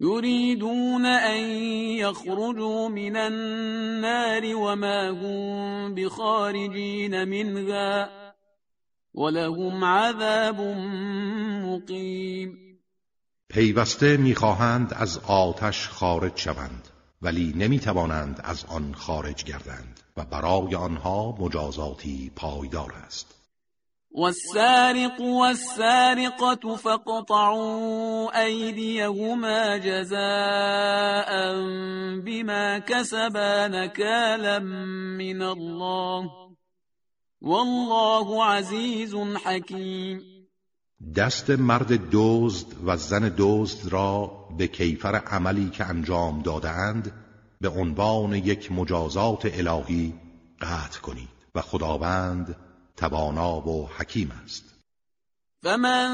[0.03, 1.39] یریدون ان
[1.97, 8.07] یخرجوا من النار وما هم بخارجین منها
[9.15, 10.61] ولهم عذاب
[11.65, 12.57] مقیم
[13.49, 16.87] پیوسته می‌خواهند از آتش خارج شوند
[17.21, 23.42] ولی نمی‌توانند از آن خارج گردند و برای آنها مجازاتی پایدار است.
[24.13, 31.31] والسارق والسارقة فاقطعوا أيديهما جزاء
[32.21, 36.29] بما كسبا نكالا من الله.
[37.41, 40.21] والله عزیز حکیم
[41.15, 47.11] دست مرد دزد و زن دزد را به کیفر عملی که انجام دادهاند
[47.61, 50.13] به عنوان یک مجازات الهی
[50.61, 52.55] قطع کنید و خداوند
[53.03, 54.63] توانا و حکیم است.
[55.63, 56.09] فمن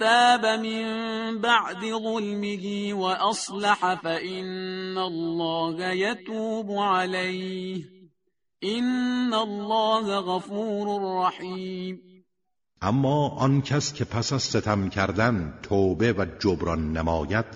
[0.00, 7.84] تاب من بعد ظلمه وأصلح فإن الله يتوب عليه.
[8.62, 10.86] إن الله غفور
[11.26, 12.00] رحیم.
[12.82, 17.46] اما آن کس که پس از ستم کردن توبه و جبران نماید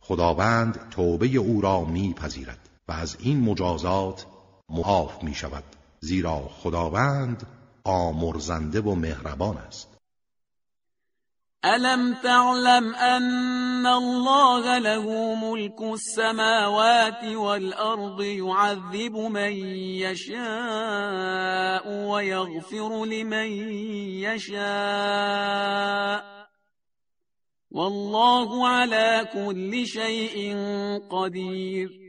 [0.00, 4.26] خداوند توبه او را میپذیرد و از این مجازات
[4.68, 5.64] معاف می شود
[6.00, 7.46] زیرا خداوند
[7.84, 9.94] آمرزنده و مهربان است.
[11.64, 19.52] ألم تعلم أن الله له ملك السماوات والأرض يعذب من
[20.04, 23.48] يشاء ويغفر لمن
[24.22, 26.24] يشاء؟
[27.70, 30.56] والله على كل شيء
[31.10, 32.03] قدير.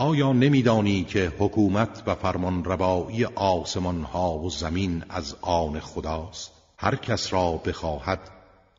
[0.00, 6.96] آیا نمیدانی که حکومت و فرمان روایی آسمان ها و زمین از آن خداست؟ هر
[6.96, 8.30] کس را بخواهد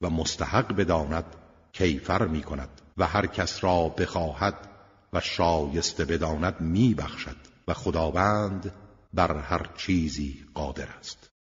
[0.02, 1.26] و مستحق بداند
[1.74, 4.56] کیفر می کند و هر کس را بخواهد
[5.14, 8.74] و شایسته بداند می بخشد و خداوند
[9.14, 11.29] بر هر چیزی قادر است.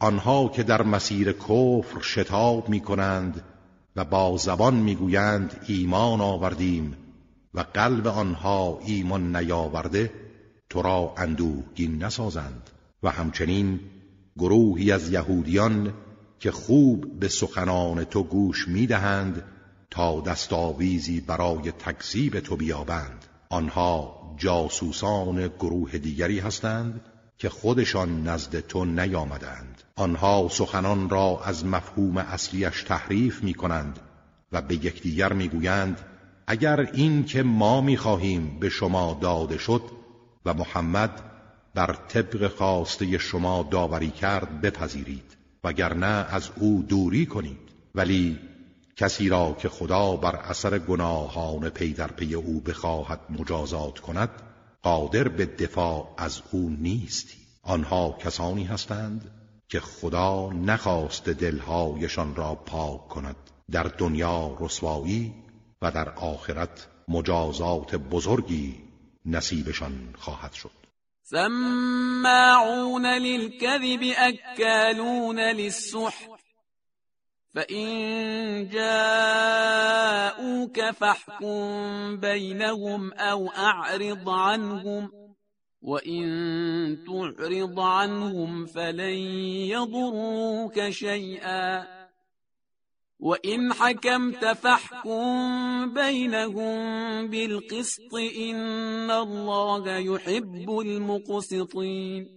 [0.00, 3.42] آنها که در مسیر کفر شتاب می کنند
[3.96, 6.96] و با زبان می‌گویند ایمان آوردیم
[7.54, 10.12] و قلب آنها ایمان نیاورده
[10.70, 12.70] تو را اندوهگین نسازند.
[13.02, 13.80] و همچنین
[14.36, 15.92] گروهی از یهودیان
[16.38, 19.42] که خوب به سخنان تو گوش می‌دهند
[19.90, 23.24] تا دستاویزی برای تکذیب تو بیابند.
[23.50, 27.00] آنها جاسوسان گروه دیگری هستند
[27.38, 29.75] که خودشان نزد تو نیامدند.
[29.98, 33.98] آنها سخنان را از مفهوم اصلیش تحریف می کنند
[34.52, 36.00] و به یکدیگر می‌گویند
[36.46, 39.82] اگر این که ما می‌خواهیم به شما داده شد
[40.44, 41.22] و محمد
[41.74, 47.68] بر طبق خواسته شما داوری کرد بپذیرید وگرنه از او دوری کنید.
[47.94, 48.38] ولی
[48.96, 54.30] کسی را که خدا بر اثر گناهان پی در پی او بخواهد مجازات کند
[54.82, 57.38] قادر به دفاع از او نیستی.
[57.62, 59.30] آنها کسانی هستند
[59.68, 63.36] که خدا نخواست دلهایشان را پاک کند
[63.70, 65.34] در دنیا رسوایی
[65.82, 68.74] و در آخرت مجازات بزرگی
[69.24, 70.70] نصیبشان خواهد شد.
[71.22, 76.30] سماعون للكذب أكالون للسحت
[77.54, 80.00] فإن جاءوك
[80.90, 85.25] فاحكم بينهم أو أعرض عنهم.
[85.82, 86.24] وإن
[87.06, 89.18] تعرض عنهم فلن
[89.70, 91.86] يضروك شيئا
[93.20, 96.76] وإن حكمت فاحكم بينهم
[97.30, 102.36] بالقسط إن الله يحب المقسطين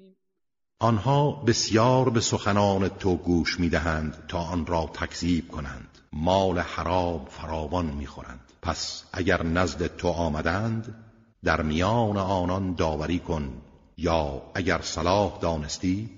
[0.81, 5.97] آنها بسیار به سخنان تو گوش می‌دهند تا آن را تکذیب کنند.
[6.13, 8.53] مال حرام فراوان می‌خورند.
[8.61, 11.08] پس اگر نزد تو آمدند
[11.43, 13.61] در میان آنان داوری کن
[13.97, 16.09] یا اگر صلاح دانستی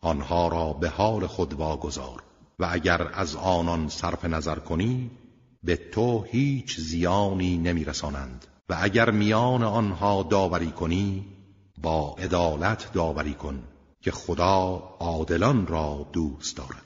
[0.00, 2.22] آنها را به حال خود واگذار.
[2.58, 5.10] و اگر از آنان صرف نظر کنی
[5.62, 8.46] به تو هیچ زیانی نمیرسانند.
[8.68, 11.24] و اگر میان آنها داوری کنی
[11.78, 13.62] با عدالت داوری کن
[14.00, 16.85] که خدا عادلان را دوست دارد.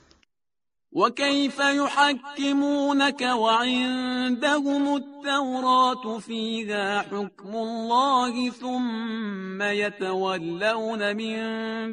[0.91, 11.37] وكيف يحكمونك وعندهم التوراة فيها حكم الله ثم يتولون من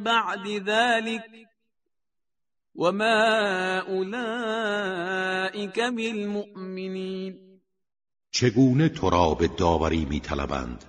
[0.01, 1.25] بعد ذلك
[2.75, 7.35] وما أولئك بالمؤمنين.
[8.31, 10.85] چگونه تو را به داوری میطلبند؟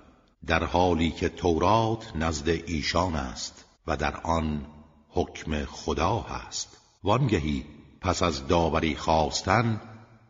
[0.46, 4.66] در حالی که تورات نزد ایشان است و در آن
[5.08, 6.76] حکم خدا هست.
[7.04, 7.64] وانگهی
[8.00, 9.80] پس از داوری خواستن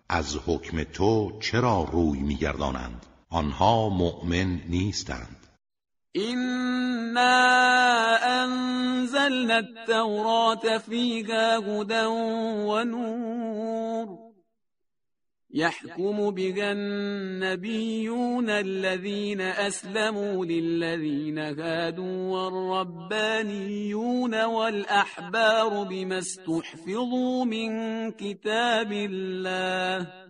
[0.08, 5.36] از حکم تو چرا روی میگردانند؟ آنها مؤمن نیستند.
[6.16, 12.06] إنا أنزلنا التوراة فيها هدى
[12.66, 14.29] ونور
[15.54, 27.70] يحكم بها النبيون الذين أسلموا للذين هادوا والربانيون والأحبار بما استحفظوا من
[28.10, 30.29] كتاب الله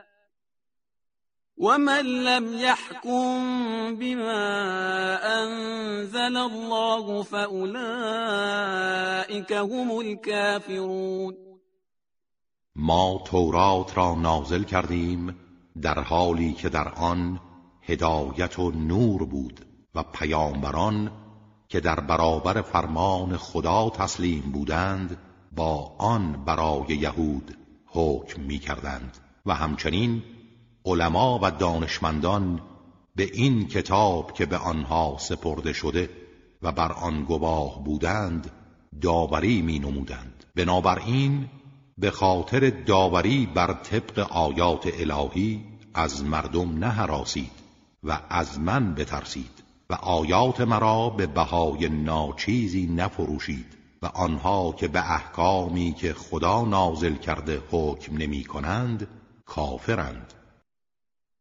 [1.61, 7.73] ومن لم يحكم بما انزل الله فاولئك
[9.53, 11.35] هم الكافرون
[12.75, 15.35] ما تورات را نازل کردیم
[15.81, 17.39] در حالی که در آن
[17.81, 21.11] هدایت و نور بود و پیامبران
[21.69, 25.17] که در برابر فرمان خدا تسلیم بودند
[25.51, 30.23] با آن برای یهود حکم می کردند و همچنین
[30.85, 32.61] علما و دانشمندان
[33.15, 36.09] به این کتاب که به آنها سپرده شده
[36.61, 38.51] و بر آن گواه بودند
[39.01, 41.49] داوری می نمودند بنابراین
[41.97, 45.63] به خاطر داوری بر طبق آیات الهی
[45.93, 47.51] از مردم نهراسید
[48.03, 55.11] و از من بترسید و آیات مرا به بهای ناچیزی نفروشید و آنها که به
[55.11, 59.07] احکامی که خدا نازل کرده حکم نمی کنند
[59.45, 60.33] کافرند.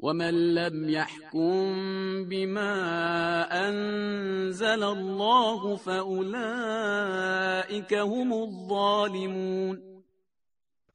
[0.00, 2.72] ومن لم يحكم بما
[3.68, 6.34] انزل الله فاولئك
[7.94, 9.78] هم الظالمون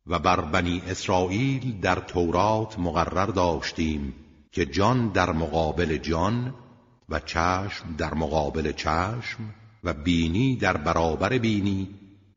[0.07, 4.13] و بر بنی اسرائیل در تورات مقرر داشتیم
[4.51, 6.53] که جان در مقابل جان
[7.09, 11.89] و چشم در مقابل چشم و بینی در برابر بینی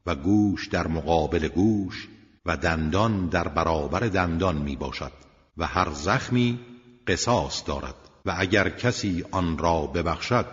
[0.07, 2.09] و گوش در مقابل گوش
[2.47, 5.26] و دندان در برابر دندان می باشد
[5.57, 6.61] و هر زخمی
[7.07, 7.95] قصاص دارد
[8.25, 10.47] و اگر کسی آن را ببخشد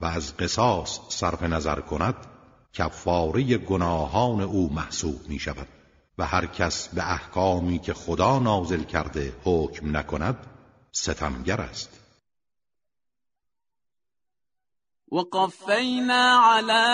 [0.00, 2.14] و از قصاص صرف نظر کند
[2.72, 5.68] کفاره گناهان او محسوب می شود
[6.18, 10.36] و هر کس به احکامی که خدا نازل کرده حکم نکند
[10.92, 12.05] ستمگر است.
[15.10, 16.84] وقفينا على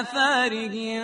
[0.00, 1.02] آثارهم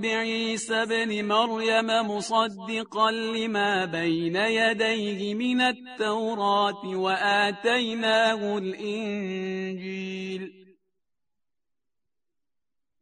[0.00, 9.80] بعيسى بن مريم مصدقا لما بين يديه من التوراة وآتيناه الإنجيل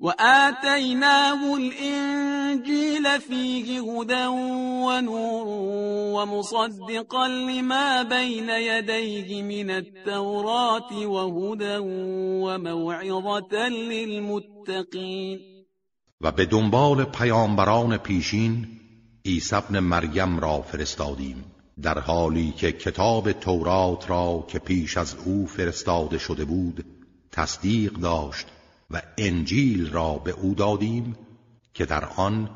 [0.01, 4.27] وآتيناه الإنجيل فيه هدى
[4.87, 5.47] ونور
[6.15, 11.77] ومصدقا لما بين يديه من التوراة وهدى
[12.45, 15.39] وموعظة للمتقين.
[16.21, 18.67] و به دنبال پیامبران پیشین
[19.27, 21.45] عیسی ابن مریم را فرستادیم
[21.83, 26.85] در حالی که کتاب تورات را که پیش از او فرستاده شده بود
[27.33, 28.47] تصدیق داشت
[28.91, 31.17] و انجیل را به او دادیم
[31.75, 32.51] که در آن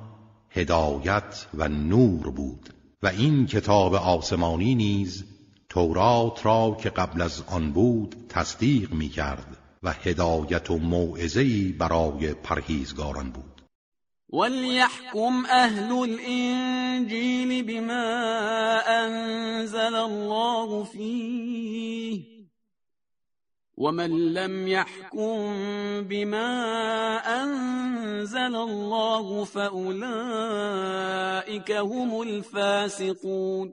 [0.50, 5.24] هدایت و نور بود و این کتاب آسمانی نیز
[5.68, 12.34] تورات را که قبل از آن بود تصدیق می کرد و هدایت و موعظه‌ای برای
[12.34, 13.62] پرهیزگاران بود.
[14.32, 22.31] وليحكم اهل الانجیل بما انزل الله فيه
[23.82, 25.54] ومن لم يحكم
[26.08, 26.50] بما
[27.42, 30.00] انزل الله فاولئك
[31.70, 33.72] هم الفاسقون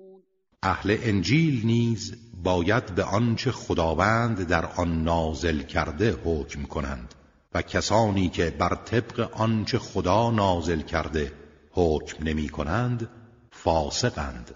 [0.64, 7.16] اهل انجیل نیز باید به آنچه خداوند در آن نازل کرده حکم کنند
[7.53, 11.34] و کسانی که بر طبق آنچه خدا نازل کرده
[11.72, 13.10] حکم نمی کنند
[13.51, 14.55] فاسقند.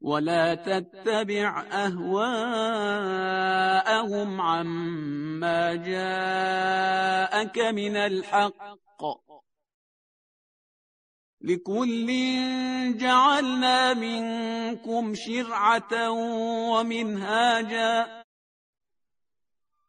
[0.00, 2.30] ولا تتبع أهواءهم
[4.40, 8.78] عما جاءك من الحق.
[11.40, 12.06] لكل
[12.98, 16.10] جعلنا منكم شرعة
[16.70, 18.24] ومنهاجا.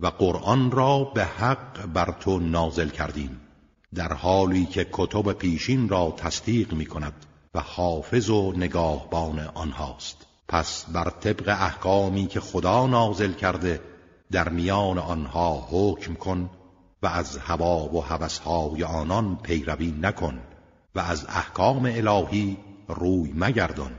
[0.00, 3.40] و قرآن را به حق بر تو نازل کردیم
[3.94, 10.26] در حالی که کتب پیشین را تصدیق می کند و حافظ و نگاهبان آنهاست.
[10.48, 13.80] پس بر طبق احکامی که خدا نازل کرده
[14.30, 16.50] در میان آنها حکم کن
[17.02, 20.38] و از هوا و هوسهای آنان پیروی نکن
[20.94, 22.56] و از احکام الهی
[22.88, 23.92] روی مگردان.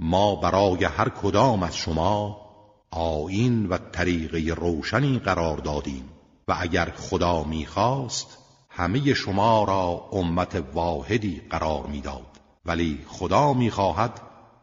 [0.00, 2.49] ما برای هر کدام از شما
[2.92, 6.08] آین و طریقه روشنی قرار دادیم
[6.48, 8.38] و اگر خدا می‌خواست
[8.68, 12.26] همه شما را امت واحدی قرار می‌داد.
[12.64, 14.20] ولی خدا می‌خواهد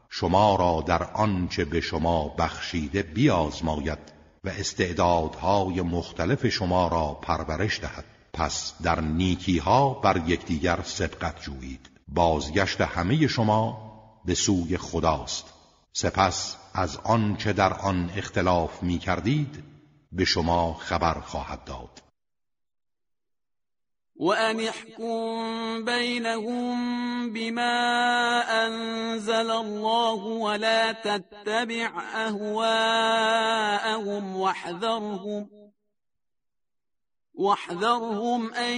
[0.09, 3.99] شما را در آنچه به شما بخشیده بیازماید
[4.43, 8.05] و استعدادهای مختلف شما را پرورش دهد.
[8.33, 11.89] پس در نیکیها بر یکدیگر سبقت جویید.
[12.07, 13.91] بازگشت همه شما
[14.25, 15.45] به سوی خداست.
[15.93, 19.63] سپس از آنچه در آن اختلاف می کردید
[20.11, 22.01] به شما خبر خواهد داد.
[24.15, 31.91] وأن احكم بينهم بما أنزل الله ولا تتبع
[32.27, 33.55] أهواءهم
[34.35, 35.49] واحذرهم
[37.33, 38.77] واحذرهم أن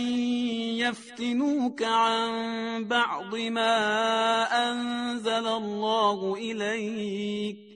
[0.80, 7.68] يفتنوك عن بعض ما أنزل الله إليك.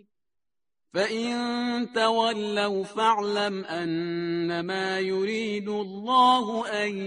[0.93, 6.97] فإن تولوا فاعلم أنما يريد الله أن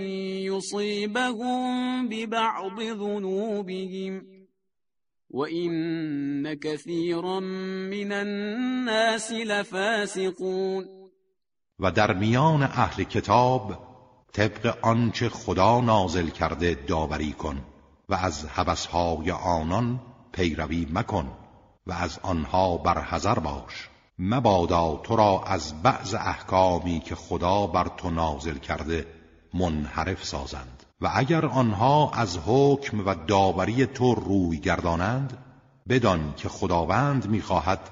[0.51, 4.26] يصيبهم ببعض ذنوبهم
[5.30, 7.41] وإن كثيرا
[7.91, 10.87] من الناس لفاسقون
[11.78, 13.87] و در میان اهل کتاب
[14.32, 17.64] طبق آنچه خدا نازل کرده داوری کن
[18.09, 20.01] و از هوسهای آنان
[20.32, 21.45] پیروی مکن.
[21.87, 23.89] و از آنها برحذر باش.
[24.18, 29.07] مبادا تو را از بعض احکامی که خدا بر تو نازل کرده
[29.55, 30.82] منحرف سازند.
[31.01, 35.39] و اگر آنها از حکم و داوری تو روی گردانند
[35.89, 37.91] بدان که خداوند می‌خواهد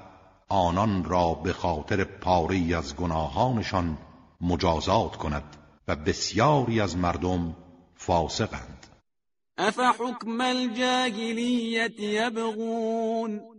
[0.49, 3.97] آنان را به خاطر پاری از گناهانشان
[4.41, 5.55] مجازات کند
[5.87, 7.55] و بسیاری از مردم
[7.95, 8.87] فاسقند.
[9.57, 13.54] افحکم الجاهلیت یبغون؟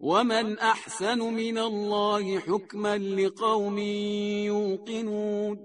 [0.00, 5.58] ومن احسن من الله حکما لقوم یوقنون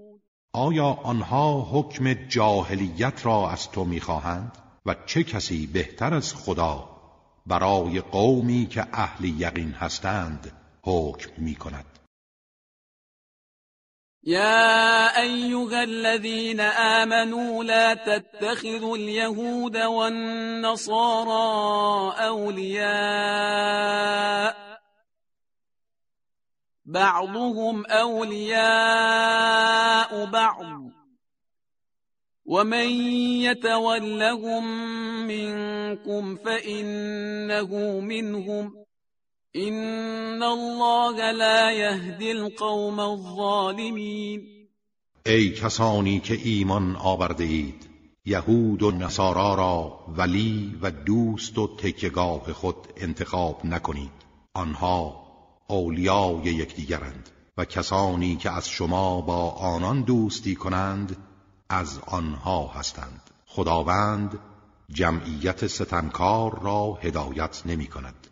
[0.52, 4.52] آیا آنها حکم جاهلیت را از تو می‌خواهند؟
[4.86, 6.88] و چه کسی بهتر از خدا
[7.46, 11.95] برای قومی که اهل یقین هستند حکم می کند
[14.26, 21.30] يا أيها الذين آمنوا لا تتخذوا اليهود والنصارى
[22.26, 22.96] أولياء.
[26.84, 28.64] بعضهم أولياء
[30.24, 30.90] بعض.
[32.44, 32.88] ومن
[33.42, 34.64] يتولهم
[35.26, 38.85] منكم فإنه منهم.
[39.56, 44.40] إن الله لا يهدي القوم الظالمين.
[45.26, 47.86] ای کسانی که ایمان آورده اید
[48.24, 54.26] یهود و نصارا را ولی و دوست و تکگاه خود انتخاب نکنید.
[54.54, 55.26] آنها
[55.66, 61.16] اولیای یکدیگرند و کسانی که از شما با آنان دوستی کنند
[61.68, 63.30] از آنها هستند.
[63.46, 64.38] خداوند
[64.88, 68.26] جمعیت ستمکار را هدایت نمی کند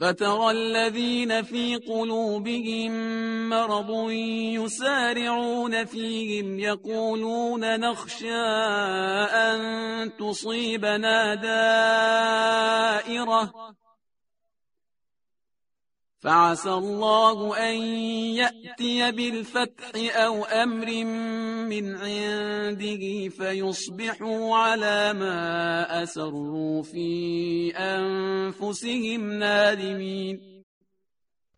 [0.00, 2.92] فترى الذين في قلوبهم
[3.48, 4.10] مرض
[4.56, 8.42] يسارعون فيهم يقولون نخشى
[9.32, 9.60] أن
[10.16, 11.34] تصيبنا
[13.04, 13.52] دائرة.
[16.22, 17.76] فعسى الله أن
[18.36, 21.04] يأتي بالفتح أو أمر
[21.72, 30.40] من عنده فيصبحوا على ما أسروا في أنفسهم نادمين.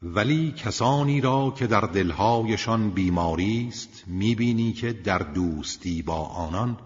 [0.03, 6.79] ولی کسانی را که در دلهایشان بیماری است می‌بینی که در دوستی با آنان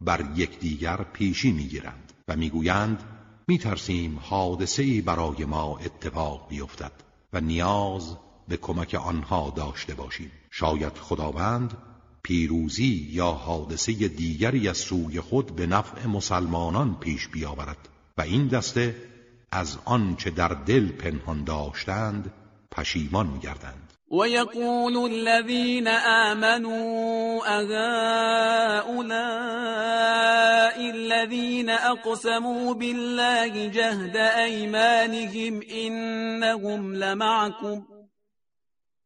[0.00, 3.02] بر یکدیگر پیشی می‌گیرند و می‌گویند
[3.48, 7.05] میترسیم حادثه ای برای ما اتفاق بیفتد.
[7.32, 8.16] و نیاز
[8.48, 10.30] به کمک آنها داشته باشیم.
[10.50, 11.76] شاید خداوند
[12.22, 18.96] پیروزی یا حادثه دیگری از سوی خود به نفع مسلمانان پیش بیاورد و این دسته
[19.50, 22.32] از آنچه در دل پنهان داشتند
[22.70, 29.00] پشیمان میگردند ويقول الذين آمنوا أهؤلاء
[30.90, 37.84] الذين أقسموا بالله جهد أيمانهم إنهم لمعكم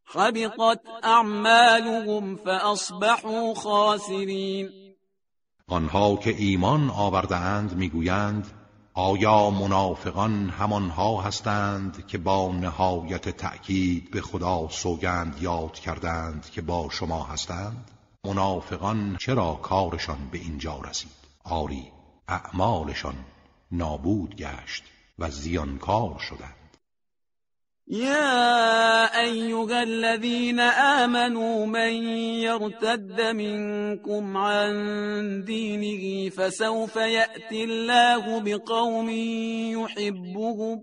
[0.04, 4.70] حبطت أعمالهم فأصبحوا خاسرين.
[5.68, 8.59] آنها که ایمان آورده اند میگویند
[8.94, 16.88] آیا منافقان همانها هستند که با نهایت تأکید به خدا سوگند یاد کردند که با
[16.90, 17.90] شما هستند؟
[18.24, 21.10] منافقان چرا کارشان به اینجا رسید؟
[21.44, 21.92] آری
[22.28, 23.14] اعمالشان
[23.72, 24.84] نابود گشت
[25.18, 26.59] و زیانکار شدند.
[27.90, 31.92] يا أيها الذين آمنوا من
[32.38, 34.72] يرتد منكم عن
[35.46, 39.10] دينه فسوف يأتي الله بقوم
[39.80, 40.82] يحبهم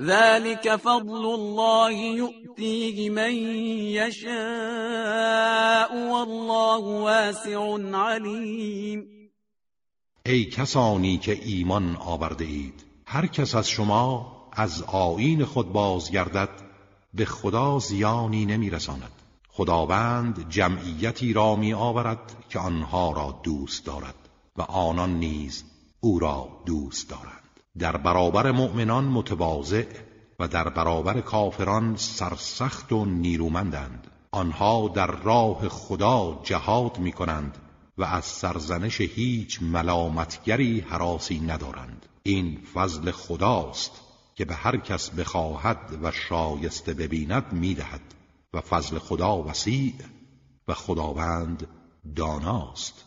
[0.00, 3.34] ذلك فضل الله يؤتيه من
[3.94, 4.32] يشاء
[6.10, 9.08] والله واسع علیم
[10.26, 16.48] ای کسانی که ایمان آورده اید هر کس از شما از آیین خود بازگردد
[17.14, 19.12] به خدا زیانی نمیرساند.
[19.48, 24.14] خداوند جمعیتی را می آورد که آنها را دوست دارد
[24.56, 25.64] و آنان نیز
[26.00, 27.43] او را دوست دارد
[27.78, 29.84] در برابر مؤمنان متواضع
[30.38, 34.06] و در برابر کافران سرسخت و نیرومندند.
[34.30, 37.58] آنها در راه خدا جهاد می کنند
[37.98, 42.06] و از سرزنش هیچ ملامتگری حراسی ندارند.
[42.22, 44.00] این فضل خداست
[44.34, 48.14] که به هر کس بخواهد و شایسته ببیند می‌دهد
[48.54, 49.94] و فضل خدا وسیع
[50.68, 51.66] و خداوند
[52.16, 53.03] داناست.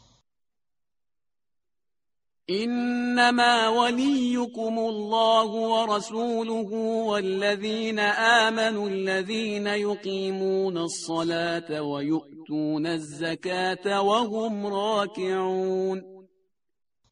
[2.49, 6.71] إنما وليكم الله ورسوله
[7.11, 16.01] والذين آمنوا الذين يقيمون الصلاة ويؤتون الزكاة وهم راكعون.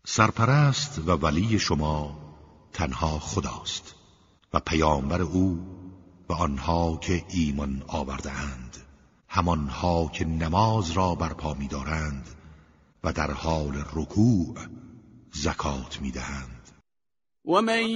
[0.05, 2.15] سرپرست و ولی شما
[2.73, 3.95] تنها خداست
[4.53, 5.59] و پیامبر او
[6.29, 8.77] و آنها که ایمان آورده اند
[9.27, 12.27] همانها که نماز را برپا می‌دارند
[13.03, 14.55] و در حال رکوع
[15.36, 16.71] زکات می‌دهند.
[17.45, 17.89] و من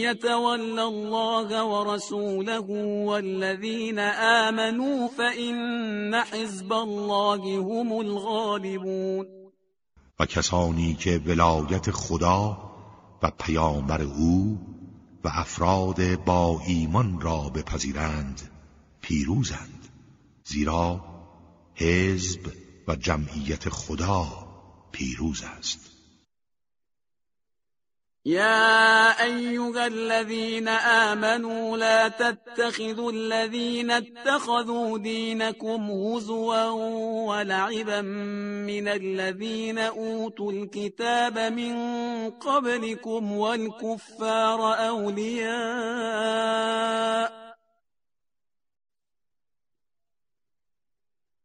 [0.00, 2.60] يتول الله ورسوله
[3.06, 3.98] والذين
[4.48, 9.26] آمنوا فإن حزب الله هم الغالبون.
[10.20, 12.58] و کسانی که ولایت خدا
[13.22, 14.58] و پیامبر او
[15.24, 18.50] و افراد با ایمان را بپذیرند
[19.00, 19.88] پیروزند.
[20.44, 21.04] زیرا
[21.74, 22.40] حزب
[22.88, 24.26] و جمعیت خدا
[24.92, 25.85] پیروز است.
[28.26, 36.64] يا أيها الذين آمنوا لا تتخذوا الذين اتخذوا دينكم هزوا
[37.30, 38.00] ولعبا
[38.66, 41.74] من الذين أوتوا الكتاب من
[42.30, 45.56] قبلكم والكفار أولياء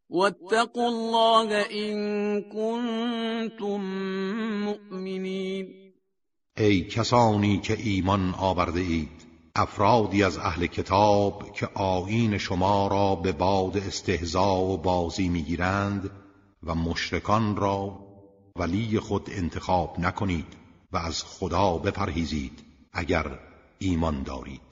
[0.09, 3.81] واتقوا الله إن كنتم
[4.65, 5.80] مؤمنين
[6.61, 9.09] ای کسانی که ایمان آورده اید
[9.55, 16.09] افرادی از اهل کتاب که آیین شما را به باد استهزا و بازی می‌گیرند
[16.63, 17.99] و مشرکان را
[18.55, 20.47] ولی خود انتخاب نکنید
[20.91, 23.39] و از خدا بپرهیزید اگر
[23.79, 24.70] ایمان دارید.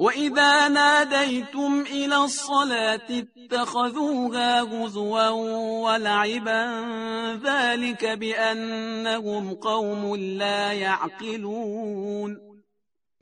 [0.00, 5.28] وإذا ناديتم إلى الصلاة اتخذوها هزوا
[5.84, 6.62] ولعبا
[7.44, 12.40] ذلك بأنهم قوم لا يعقلون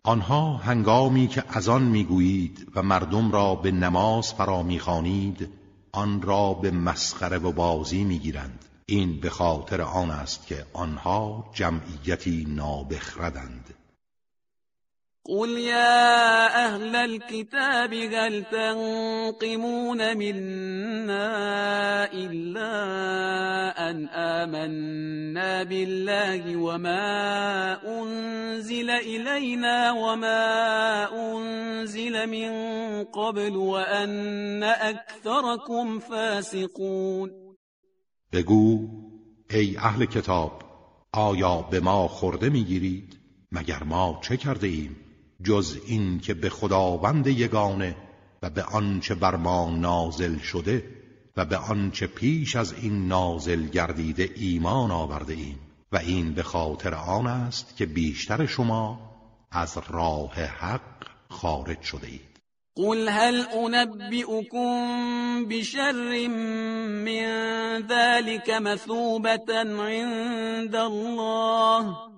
[0.05, 5.49] آنها هنگامی که از آن می‌گویید و مردم را به نماز فرا می‌خوانید
[5.93, 8.65] آن را به مسخره و بازی می‌گیرند.
[8.87, 13.75] این به خاطر آن است که آنها جمعیتی نابخردند.
[15.29, 21.29] قل يا أهل الكتاب هل تنقمون منا
[22.13, 22.71] إلا
[23.91, 30.49] أن آمنا بالله وما أنزل إلينا وما
[31.13, 32.51] أنزل من
[33.05, 37.31] قبل وأن أكثركم فاسقون
[38.33, 38.89] بگو
[39.51, 40.53] ای أهل کتاب
[41.13, 42.49] آیا به ما خورده
[43.53, 45.08] مگر ما چه کرده ایم
[45.45, 47.97] جز این که به خداوند یگانه
[48.43, 50.85] و به آنچه بر ما نازل شده
[51.37, 55.59] و به آنچه پیش از این نازل گردیده ایمان آورده ایم.
[55.93, 59.01] و این به خاطر آن است که بیشتر شما
[59.51, 60.81] از راه حق
[61.29, 62.41] خارج شده اید.
[62.77, 64.69] قل هل انبئكم
[65.49, 66.29] بشر
[67.05, 72.18] من ذلك مثوبة عند الله؟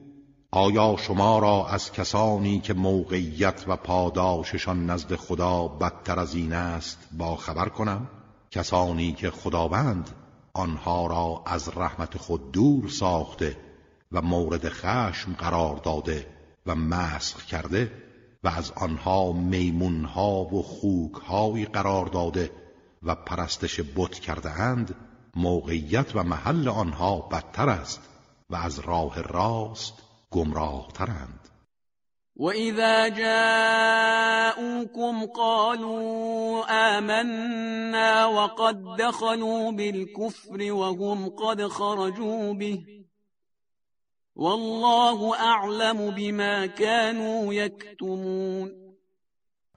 [0.53, 7.07] آیا شما را از کسانی که موقعیت و پاداششان نزد خدا بدتر از این است
[7.11, 8.07] با خبر کنم؟
[8.51, 10.09] کسانی که خداوند
[10.53, 13.57] آنها را از رحمت خود دور ساخته
[14.11, 16.27] و مورد خشم قرار داده
[16.65, 17.91] و مسخ کرده
[18.43, 22.51] و از آنها میمونها و خوکهایی قرار داده
[23.03, 24.95] و پرستش بت کرده اند
[25.35, 28.01] موقعیت و محل آنها بدتر است
[28.49, 31.47] و از راه راست گمراه ترند
[32.35, 34.55] وإذا جاءوكم
[35.25, 36.65] قالوا
[36.97, 42.83] آمنا وقد دخلوا بالكفر وهم قد خرجوا به
[44.35, 48.71] والله اعلم بما كانوا يكتمون.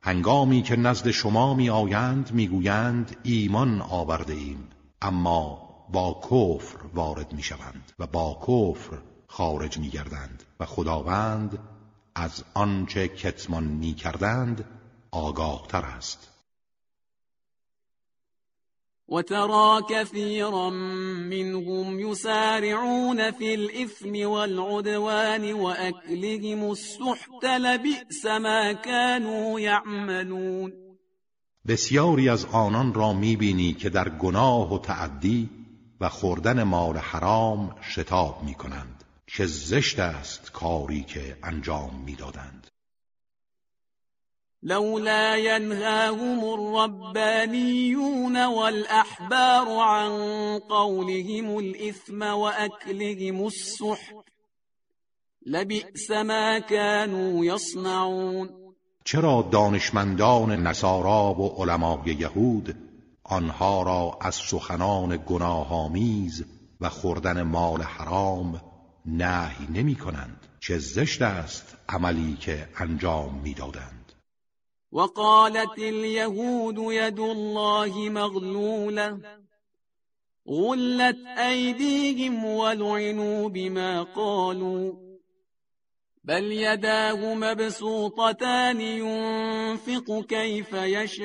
[0.03, 4.69] هنگامی که نزد شما می آیند می‌گویند ایمان آورده ایم
[5.03, 5.59] اما
[5.93, 8.99] با کفر وارد می شوند و با کفر
[9.37, 11.59] خارج می گردند و خداوند
[12.15, 14.65] از آنچه کتمان می کردند
[15.11, 16.31] آگاه تر است.
[19.09, 30.73] وترى كثيرا منهم يسارعون في الإثم والعدوان وأكلهم السحت لبئس ما كانوا يعملون.
[31.67, 35.51] بسیاری از آنان را می‌بینی که در گناه و تعدی
[36.01, 38.94] و خوردن مال حرام شتاب می‌کنند.
[39.27, 42.67] چه زشت است کاری که انجام می‌دادند.
[44.63, 50.13] لولا ينهاهم الربانيون والأحبار عن
[50.59, 54.25] قولهم الإثم وأكلهم السحت
[55.47, 58.51] لبئس ما كانوا يصنعون.
[59.05, 62.77] چرا دانشمندان نصارا و علمای یهود
[63.25, 66.45] آنها را از سخنان گناهآمیز
[66.81, 68.74] و خوردن مال حرام
[69.05, 74.13] نهی نمی کنند چه زشت است عملی که انجام می‌دادند.
[74.93, 79.19] وقالت اليهود يد الله مغلولة
[80.49, 84.93] غلت أيديهم ولعنوا بما قالوا
[86.25, 91.25] بل يداه مبسوطتان ينفق كيف يشاء.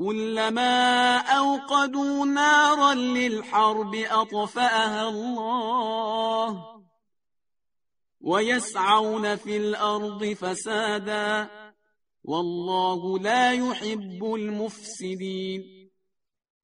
[0.00, 6.64] كلما أوقدوا نارا للحرب أطفأها الله
[8.20, 11.50] ويسعون في الأرض فسادا
[12.24, 15.90] والله لا يحب المفسدين.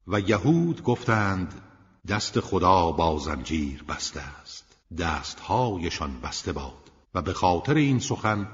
[0.07, 1.61] و یهود گفتند
[2.07, 8.47] دست خدا با زنجیر بسته است دستهایشان بسته باد و به خاطر این سخن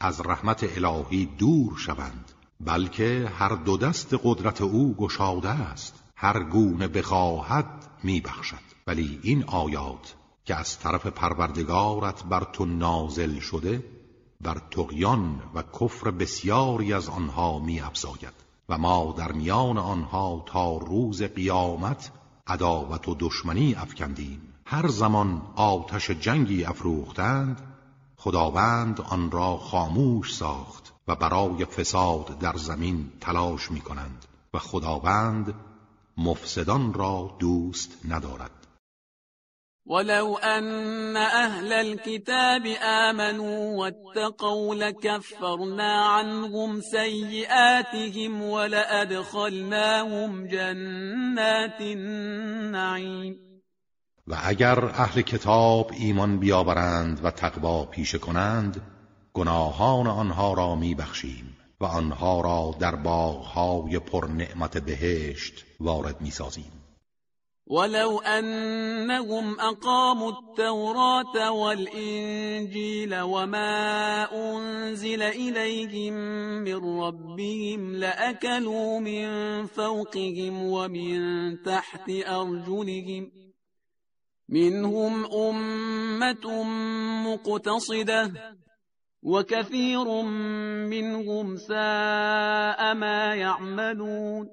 [0.00, 2.37] از رحمت الهی دور شوند.
[2.60, 5.94] بلکه هر دو دست قدرت او گشاده است.
[6.16, 7.66] هر گونه بخواهد
[8.02, 8.68] میبخشد.
[8.86, 13.84] ولی این آیات که از طرف پروردگارت بر تو نازل شده
[14.40, 17.82] بر تقیان و کفر بسیاری از آنها می
[18.68, 22.10] و ما در میان آنها تا روز قیامت
[22.46, 24.54] عداوت و دشمنی افکندیم.
[24.64, 27.60] هر زمان آتش جنگی افروختند
[28.16, 30.87] خداوند آن را خاموش ساخت.
[31.08, 35.54] و برای فساد در زمین تلاش می کنند و خداوند
[36.16, 38.50] مفسدان را دوست ندارد.
[39.86, 49.66] ولو أن أهل الكتاب آمنوا واتقوا لكفرنا عنهم سيئاتهم ولأدخلناهم
[50.46, 53.36] جنات النعيم.
[54.26, 58.97] و اگر اهل کتاب ایمان بیاورند و تقوا پیشه کنند
[59.38, 66.72] گناهان آنها را میبخشیم و آنها را در باغهای پر نعمت بهشت وارد می‌سازیم.
[67.70, 76.14] ولو أنهم أقاموا التوراة والإنجيل وما أنزل إليهم
[76.64, 79.26] من ربهم لأكلوا من
[79.66, 81.18] فوقهم ومن
[81.62, 83.30] تحت أرجلهم
[84.48, 86.62] منهم أمة
[87.26, 88.32] مقتصدة
[89.22, 90.22] وكثير
[90.90, 94.48] منهم ساء ما يعملون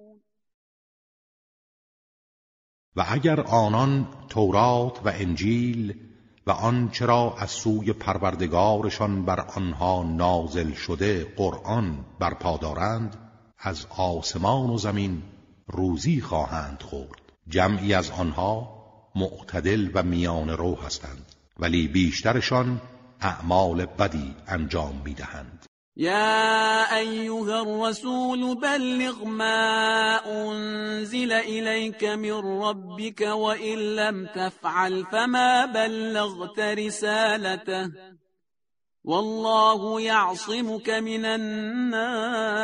[2.96, 5.96] و اگر آنان تورات و انجیل
[6.48, 13.18] و آنچه را از سوی پروردگارشان بر آنها نازل شده قرآن برپا دارند
[13.58, 15.24] از آسمان و زمین
[15.68, 17.22] روزی خواهند خورد.
[17.48, 18.76] جمعی از آنها
[19.16, 22.82] معتدل و میان رو هستند ولی بیشترشان
[23.22, 25.66] اعمال بدی انجام میدهند.
[25.98, 37.92] يا أيها الرسول بلغ ما أنزل إليك من ربك وإن لم تفعل فما بلغت رسالته
[39.04, 42.56] والله يعصمك من الناس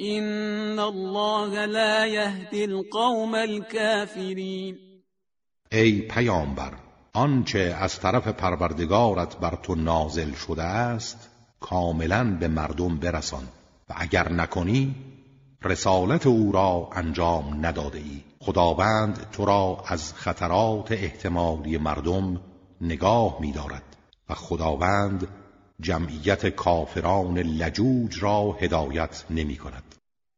[0.00, 4.78] إن الله لا يهدي القوم الكافرين
[5.72, 6.74] ای پیامبر
[7.14, 11.28] آنچه از طرف پروردگارت بر تو نازل شده است
[11.60, 13.42] کاملا به مردم برسان
[13.88, 14.94] و اگر نکنی
[15.62, 22.40] رسالت او را انجام نداده ای خداوند تو را از خطرات احتمالی مردم
[22.80, 23.96] نگاه می دارد
[24.28, 25.28] و خداوند
[25.80, 29.91] جمعیت کافران لجوج را هدایت نمی کند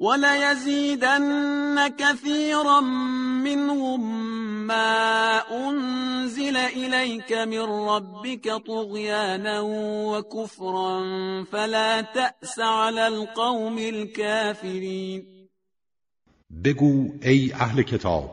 [0.00, 2.80] وليزيدن كثيرا
[3.44, 4.00] منهم
[4.66, 9.60] ما أنزل إليك من ربك طغيانا
[10.10, 11.04] وكفرا
[11.44, 15.38] فلا تأس على القوم الكافرين.
[16.64, 18.30] بگو ای اهل کتاب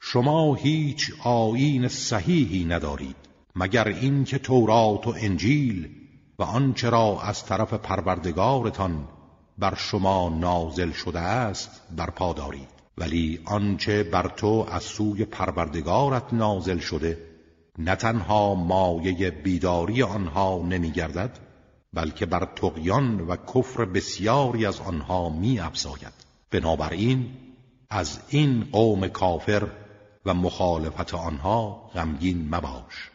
[0.00, 3.16] شما هیچ آیین صحیحی ندارید
[3.56, 5.90] مگر اینکه تورات و انجیل
[6.38, 9.08] و آنچه را از طرف پروردگارتان
[9.58, 12.68] بر شما نازل شده است برپا دارید.
[12.98, 17.18] ولی آنچه بر تو از سوی پروردگارت نازل شده
[17.78, 21.38] نه تنها مایه بیداری آنها نمیگردد
[21.92, 26.12] بلکه بر تقیان و کفر بسیاری از آنها می افزاید
[26.50, 27.30] بنابراین
[27.90, 29.68] از این قوم کافر
[30.26, 33.10] و مخالفت آنها غمگین مباش.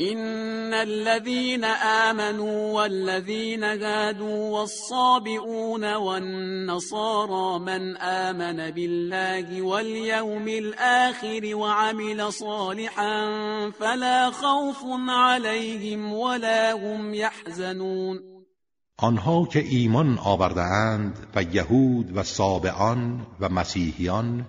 [0.00, 13.30] إن الذين آمنوا والذين هادوا والصابئون والنصارى من آمن بالله واليوم الآخر وعمل صالحا
[13.70, 18.32] فلا خوف عليهم ولا هم يحزنون
[19.02, 24.46] آنها که ایمان آورده اند و یهود و سابعان و مسیحیان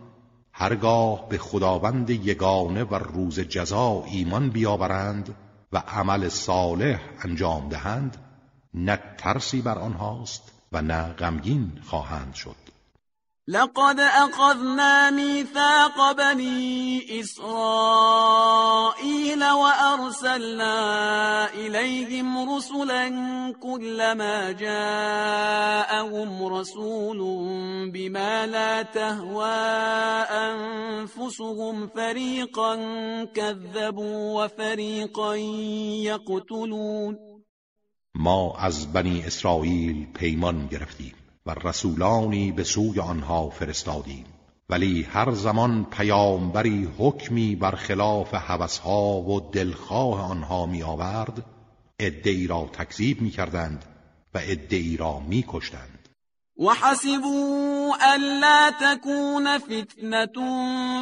[0.63, 5.35] هرگاه به خداوند یگانه و روز جزا ایمان بیاورند
[5.73, 8.17] و عمل صالح انجام دهند
[8.73, 12.55] نه ترسی بر آنهاست و نه غمگین خواهند شد.
[13.47, 18.52] لقد أخذنا ميثاق بني إسرائيل
[19.53, 20.75] وأرسلنا
[21.53, 23.09] إليهم رسلا
[23.61, 27.19] كلما جاءهم رسول
[27.91, 29.45] بما لا تهوى
[30.29, 32.75] أنفسهم فريقا
[33.25, 35.35] كذبوا وفريقا
[36.03, 37.17] يقتلون.
[38.15, 41.13] ما از بنی اسرائیل پیمان گرفتیم
[41.45, 44.42] و رسولانی به سوی آنها فرستادیم.
[44.69, 48.33] ولی هر زمان پیامبری حکمی بر خلاف
[49.27, 51.45] و دلخواه آنها می آورد
[51.99, 53.85] ادعی را تکذیب می کردند
[54.33, 56.09] و ادعی را می کشتند
[56.57, 60.35] وحسبوا ألا تكون فتنة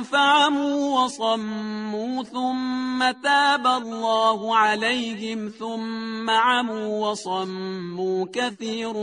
[0.03, 8.93] فعموا وصموا ثم تاب الله عليهم ثم عموا وصموا كثير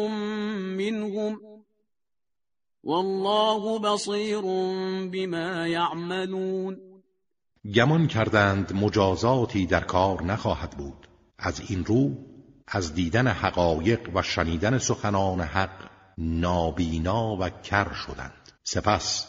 [0.79, 1.58] منهم
[2.89, 4.41] والله بصير
[5.13, 6.77] بما يعملون.
[7.75, 11.09] گمان کردند مجازاتی در کار نخواهد بود.
[11.39, 12.11] از این رو
[12.67, 18.53] از دیدن حقایق و شنیدن سخنان حق نابینا و کر شدند.
[18.65, 19.27] سپس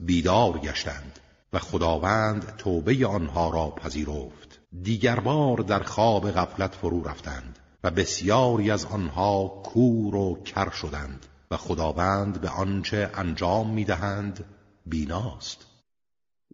[0.00, 1.18] بیدار گشتند
[1.52, 4.60] و خداوند توبه آنها را پذیرفت.
[4.82, 11.26] دیگر بار در خواب غفلت فرو رفتند و بسیاری از آنها کور و کر شدند.
[11.52, 14.44] و خداوند به آنچه انجام می‌دهند
[14.86, 15.66] بیناست.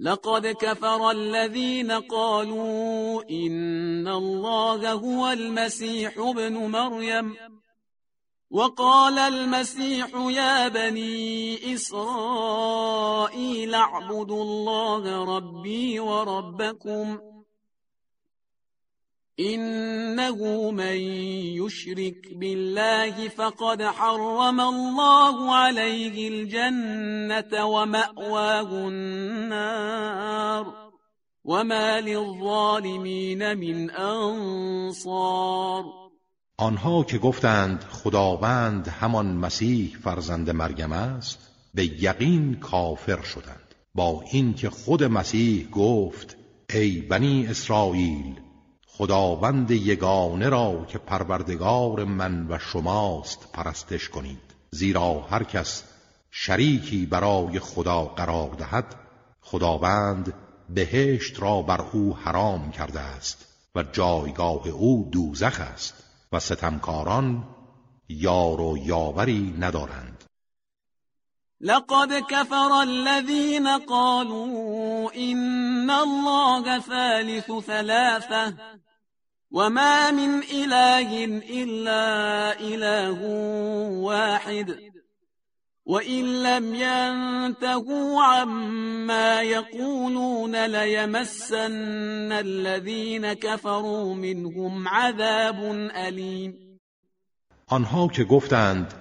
[0.01, 7.37] لقد كفر الذين قالوا إن الله هو المسيح ابن مريم
[8.51, 12.95] وقال المسيح يا بني إسرائيل
[13.75, 17.19] اعبدوا الله ربي وربكم
[19.41, 20.97] إنه من
[21.63, 30.67] يشرك بالله فقد حرم الله عليه الجنة ومأواه النار
[31.45, 35.85] وما للظالمين من أنصار.
[36.57, 41.39] آنها که گفتند خداوند همان مسیح فرزند مریم است
[41.75, 43.75] به یقین کافر شدند.
[43.95, 46.37] با اینکه خود مسیح گفت
[46.71, 48.48] ای بنی اسرائیل
[48.99, 54.55] خداوند یگانه را که پروردگار من و شماست پرستش کنید.
[54.71, 55.85] زیرا هر کس
[56.31, 58.95] شریکی برای خدا قرار دهد
[59.41, 60.35] خداوند
[60.69, 65.95] بهشت را بر او حرام کرده است و جایگاه او دوزخ است
[66.33, 67.45] و ستمکاران
[68.09, 70.25] یار و یاوری ندارند.
[71.61, 78.55] لقد كفر الذين قالوا إن الله ثالث ثلاثة.
[79.51, 81.25] وما من إله
[81.65, 83.23] إلا إله
[84.05, 84.77] واحد
[85.87, 96.55] وإن لم ينتهوا عما يقولون ليمسن الذين كفروا منهم عذاب أليم.
[97.67, 98.95] آنها که گفتند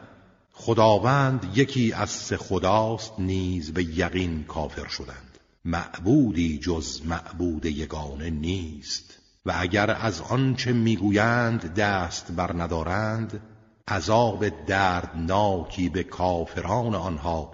[0.52, 5.38] خداوند یکی از سه خداست نیز به یقین کافر شدند.
[5.66, 9.17] معبودی جز معبود یگانه نیست.
[9.48, 13.42] و اگر از آنچه می‌گویند دست بر ندارند
[13.88, 17.52] عذاب دردناکی به کافران آنها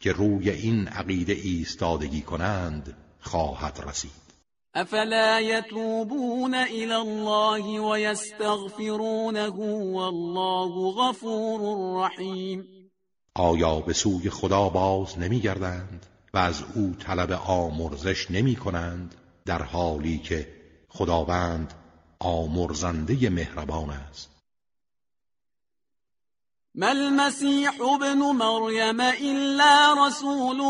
[0.00, 4.24] که روی این عقیده ایستادگی کنند خواهد رسید.
[4.74, 11.60] افلا يتوبون الى الله ويستغفرونه والله غفور
[12.04, 12.64] رحیم.
[13.34, 19.14] آیا به سوی خدا باز نمیگردند و از او طلب آمرزش نمی کنند
[19.46, 20.63] در حالی که
[20.94, 21.72] خداوند
[22.20, 24.30] آمرزنده مهربان است.
[26.74, 30.60] ما المسيح ابن مريم إلا رسول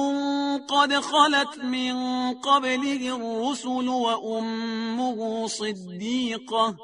[0.68, 1.94] قد خلت من
[2.34, 6.76] قبله الرسل وأمه صديقة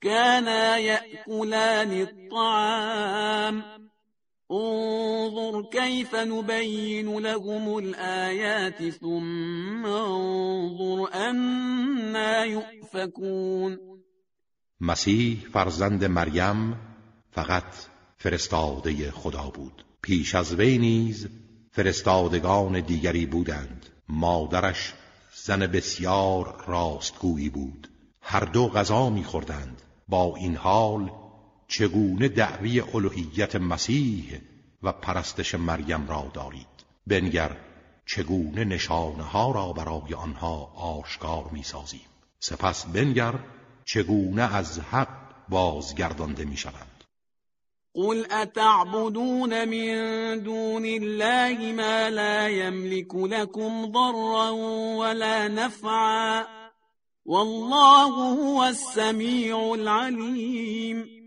[0.00, 3.83] كانا يأكلان الطعام.
[4.50, 13.78] انظر كيف نبين لهم الآيات ثم انظر أنا يؤفكون.
[14.80, 16.76] مسیح فرزند مریم
[17.30, 17.74] فقط
[18.16, 19.84] فرستاده خدا بود.
[20.02, 21.28] پیش از وی نیز
[21.70, 23.86] فرستادگان دیگری بودند.
[24.08, 24.94] مادرش
[25.34, 27.88] زن بسیار راستگویی بود.
[28.20, 29.82] هر دو غذا میخوردند.
[30.08, 31.23] با این حال
[31.68, 34.40] چگونه دعوی الوهیت مسیح
[34.82, 36.66] و پرستش مریم را دارید؟
[37.06, 37.56] بنگر
[38.06, 42.06] چگونه نشانه ها را برای آنها آشکار می‌سازیم؟
[42.38, 43.34] سپس بنگر
[43.84, 45.08] چگونه از حق
[45.48, 47.04] بازگردانده می‌شوند؟
[47.94, 54.54] قل اتعبدون من دون الله ما لا يملك لكم ضرا
[54.98, 56.44] ولا نفعا
[57.26, 61.23] والله هو السمیع العلیم.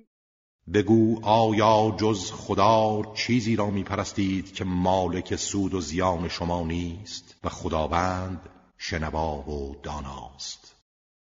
[0.73, 7.35] بگو آیا جز خدا چیزی را می پرستید که مالک سود و زیان شما نیست
[7.43, 10.75] و خداوند شنوا و داناست؟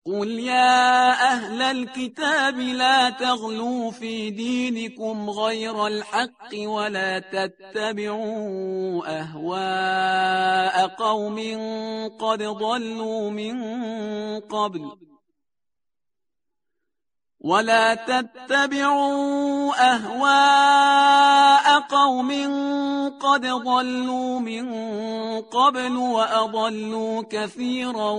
[0.06, 11.40] قل يا أهل الكتاب لا تغلوا في دينكم غير الحق ولا تتبعوا أهواء قوم
[12.20, 13.60] قد ضلوا من
[14.40, 15.09] قبل.
[17.50, 22.32] ولا تتبعوا اهواء قوم
[23.20, 24.66] قد ضلوا من
[25.42, 28.12] قبل واضلوا كثيرا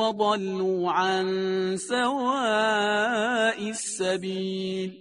[0.00, 1.26] وضلوا عن
[1.76, 4.92] سواء السبيل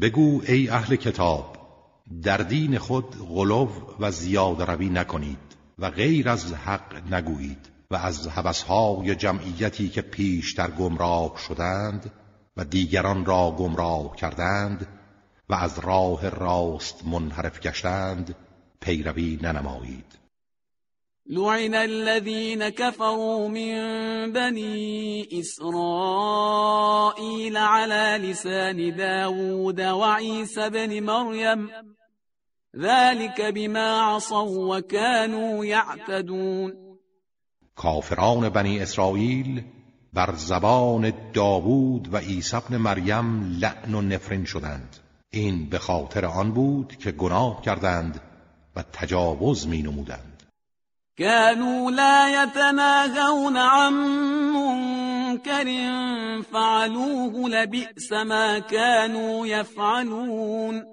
[0.00, 1.56] بگو ای اهل کتاب
[2.22, 3.68] در دین خود غلو
[4.00, 10.70] و زیاد روی نکنید و غیر از حق نگویید و از حبسهای جمعیتی که پیشتر
[10.70, 12.12] گمراه شدند
[12.56, 14.86] و دیگران را گمراه کردند
[15.48, 18.36] و از راه راست منحرف گشتند
[18.80, 20.26] پیروی ننمایید.
[21.28, 26.36] لعن الذين كفروا من بني إسرائيل
[27.56, 31.70] على لسان داود وعيسى بن مريم
[32.76, 36.72] ذلك بما عصوا وكانوا يعتدون
[37.76, 39.64] کافران بنی اسرائیل
[40.16, 44.96] بر زبان داوود و عیسی ابن مریم لعن و نفرین شدند.
[45.30, 48.20] این به خاطر آن بود که گناه کردند
[48.76, 50.42] و تجاوز می نمودند
[51.18, 53.92] كانوا لا يتناهون عن
[54.52, 55.68] منكر
[56.52, 60.84] فعلوه لبئس ما كانوا يفعلون.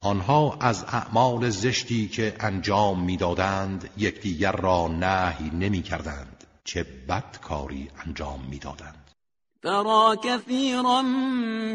[0.00, 6.33] آنها از اعمال زشتی که انجام می‌دادند یکدیگر را نهی نمی کردند
[6.64, 9.10] چه بد کاری انجام می‌دادند.
[9.62, 11.02] ترى كثيرا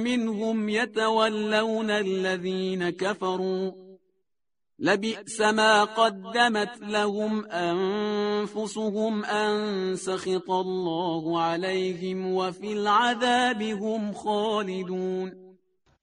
[0.07, 3.71] منهم يتولون الذين كفروا
[4.79, 15.31] لبئس ما قدمت لهم انفسهم ان سخط الله عليهم وفي العذاب هم خالدون.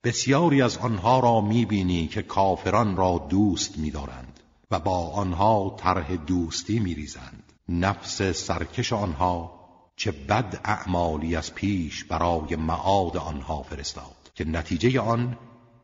[0.05, 4.41] بسیاری از آنها را می‌بینی که کافران را دوست میدارند
[4.71, 7.46] و با آنها طرح دوستی میریزند.
[7.69, 9.57] نفس سرکش آنها
[9.97, 15.39] چه بد اعمالی از پیش برای معاد آنها فرستاد که نتیجه آن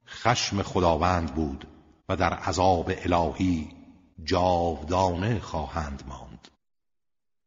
[0.06, 1.68] خشم خداوند بود
[2.08, 3.68] و در عذاب الهی
[4.24, 6.31] جاودانه خواهند ماند.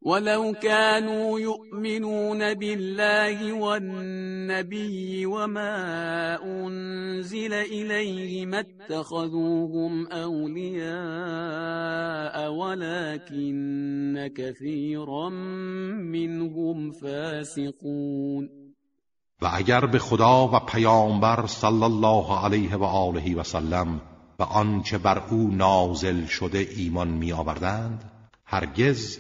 [0.06, 10.96] ولو كانوا يؤمنون بالله والنبي وما أنزل إليه ما اتخذوهم أولياء
[12.54, 15.30] ولكن كثيرا
[16.00, 18.50] منهم فاسقون
[19.42, 24.02] و اگر به خدا و پیامبر صلی الله علیه و آله و سلم
[24.40, 28.12] و آنچه بر او نازل شده ایمان می آوردند
[28.46, 29.20] هرگز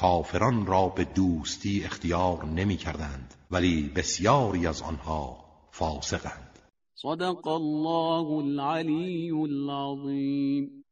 [0.00, 6.58] کافران را به دوستی اختیار نمی کردند ولی بسیاری از آنها فاسقند.
[6.94, 10.84] صدق الله العلی العظیم.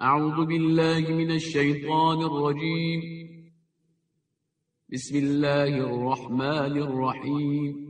[0.00, 3.02] اعوذ بالله من الشیطان الرجیم.
[4.92, 7.89] بسم الله الرحمن الرحیم.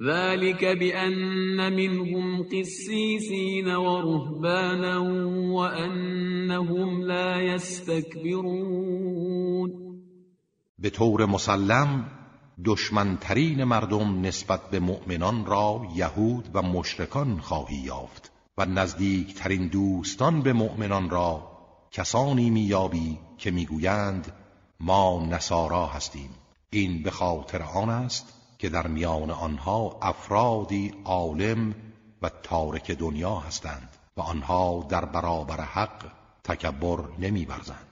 [0.00, 4.98] ذلك بأن منهم قسيسين ورهبانا
[5.52, 8.86] وأنهم لا يستكبرون
[10.78, 12.04] به طور مسلم
[12.64, 20.52] دشمنترین مردم نسبت به مؤمنان را یهود و مشرکان خواهی یافت و نزدیکترین دوستان به
[20.52, 21.50] مؤمنان را
[21.90, 24.32] کسانی میابی که می‌گویند
[24.80, 26.30] ما نصارا هستیم.
[26.70, 31.74] این به خاطر آن است که در میان آنها افرادی عالم
[32.22, 36.02] و تارک دنیا هستند و آنها در برابر حق
[36.44, 37.86] تکبر نمیورزند.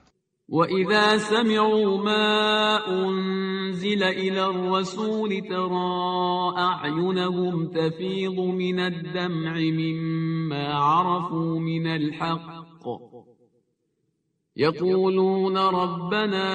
[0.49, 13.14] وإذا سمعوا ما أنزل إلى الرسول ترى أعينهم تفيض من الدمع مما عرفوا من الحق.
[14.57, 16.47] يقولون ربنا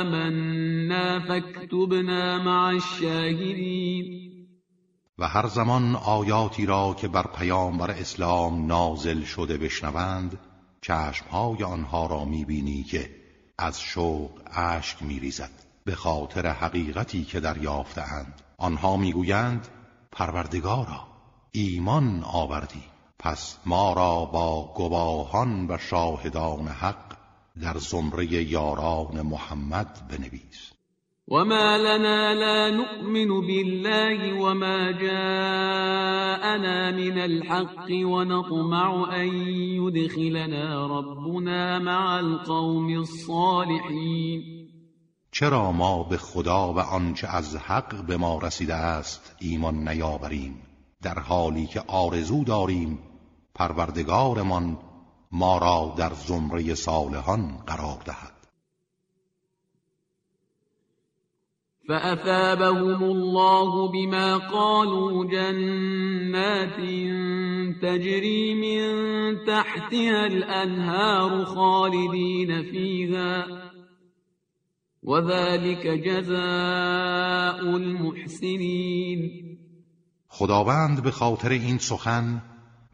[0.00, 4.28] آمنا فاكتبنا مع الشاهدين.
[5.18, 10.38] و هر زمان آیاتی را که بر پیامبر اسلام نازل شده بشنوند
[10.82, 13.10] چشمهای آنها را می‌بینی که
[13.58, 15.50] از شوق اشک میریزد.
[15.84, 18.42] به خاطر حقیقتی که دریافتهاند.
[18.58, 19.68] آنها می‌گویند
[20.12, 21.06] پروردگارا
[21.52, 22.97] ایمان آوردی.
[23.18, 27.16] پس ما را با گواهان و شاهدان حق
[27.62, 30.72] در زمره یاران محمد بنویس.
[31.28, 42.98] وما لنا لا نؤمن بالله وما جاءنا من الحق ونطمع أن يدخلنا ربنا مع القوم
[42.98, 44.42] الصالحين.
[45.32, 50.62] چرا ما به خدا و آنچه از حق به ما رسیده است ایمان نیاوریم؟
[51.02, 52.98] در حالی که آرزو داریم
[53.58, 54.78] پروردگارمان
[55.32, 58.38] ما را در زمره صالحان قرار دهد.
[61.88, 66.76] فأثابهم الله بما قالوا جنات
[67.82, 68.84] تجري من
[69.46, 73.46] تحتها الأنهار خالدين فيها
[75.02, 79.44] وذلك جزاء المحسنين.
[80.28, 82.42] خداوند به خاطر این سخن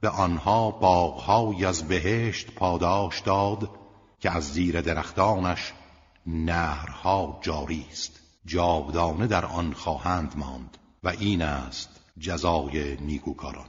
[0.05, 3.71] به آنها باغهایی از بهشت پاداش داد
[4.21, 5.73] که از زیر درختانش
[6.27, 8.21] نهرها جاری است.
[8.47, 13.67] جاودانه در آن خواهند ماند و این است جزای نیکوکاران.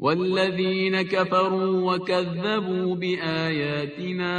[0.00, 4.34] والذین كفروا وكذبوا بآياتنا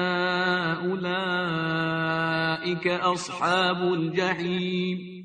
[0.91, 5.20] اولئك اصحاب الجحیم.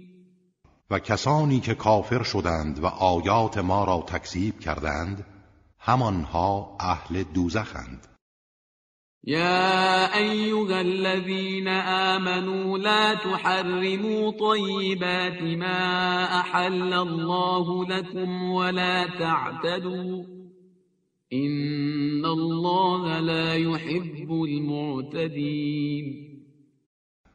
[0.90, 5.26] و کسانی که کافر شدند و آیات ما را تکذیب کردند
[5.78, 8.06] همانها اهل دوزخند.
[9.24, 20.36] یا ایها الذين آمنوا لا تحرموا طیبات ما احل الله لكم ولا تعتدوا.
[21.32, 26.06] ان الله لا يحب المعتدين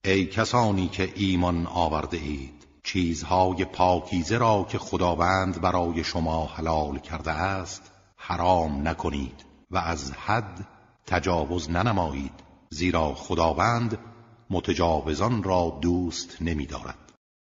[0.06, 7.32] ای کسانی که ایمان آورده اید چیزهای پاکیزه را که خداوند برای شما حلال کرده
[7.32, 10.68] است حرام نکنید و از حد
[11.08, 12.32] تجاوز ننمایید
[12.70, 13.98] زیرا خداوند
[14.50, 16.98] متجاوزان را دوست نمیدارد.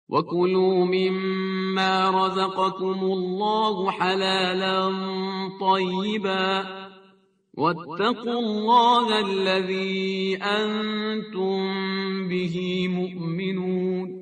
[0.10, 4.92] و کلوا مما رزقكم الله حلالا
[5.60, 6.64] طیبا
[7.58, 14.21] واتقوا الله الذي انتم به مؤمنون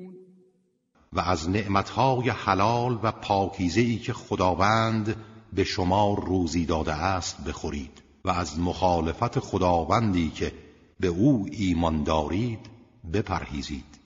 [1.12, 5.16] و از نعمتهای حلال و پاکیزه که خداوند
[5.52, 10.52] به شما روزی داده است بخورید و از مخالفت خداوندی که
[11.00, 12.70] به او ایمان دارید
[13.12, 14.00] بپرهیزید.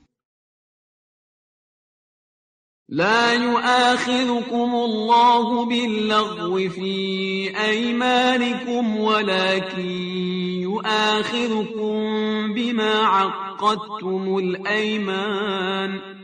[2.89, 9.89] لا يؤاخذكم الله باللغو في أيمانكم ولكن
[10.61, 11.95] يؤاخذكم
[12.55, 16.24] بما عقدتم الأيمان.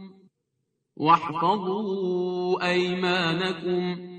[0.97, 4.11] واحفظوا أيمانكم.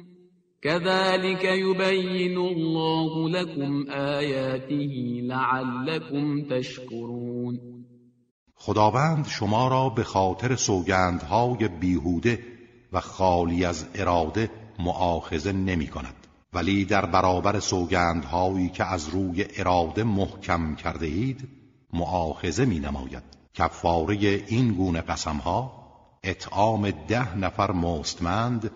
[0.63, 7.61] كذلك يبين الله لكم آياته لعلكم تشكرون.
[8.55, 12.39] خداوند شما را به خاطر سوگندهای بیهوده
[12.93, 16.15] و خالی از اراده معاخزه نمی کند.
[16.53, 21.49] ولی در برابر سوگندهایی که از روی اراده محکم کرده اید
[21.93, 23.23] معاخزه می نماید.
[23.55, 25.82] کفاره این گونه قسمها
[26.25, 28.71] اطعام ده نفر مستمند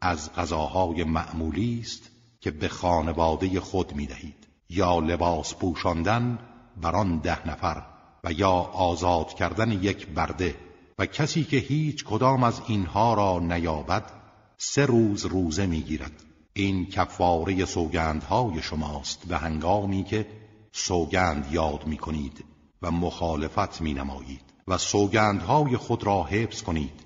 [0.00, 2.10] از غذاهای معمولی است
[2.40, 6.38] که به خانواده خود می دهید یا لباس پوشاندن
[6.76, 7.82] بر آن ده نفر
[8.24, 10.54] و یا آزاد کردن یک برده
[10.98, 14.12] و کسی که هیچ کدام از اینها را نیابد
[14.56, 16.24] سه روز روزه می‌گیرد.
[16.52, 20.26] این کفاره سوگندهای شماست به هنگامی که
[20.72, 22.44] سوگند یاد می کنید
[22.82, 27.00] و مخالفت می نمایید و سوگندهای خود را حفظ کنید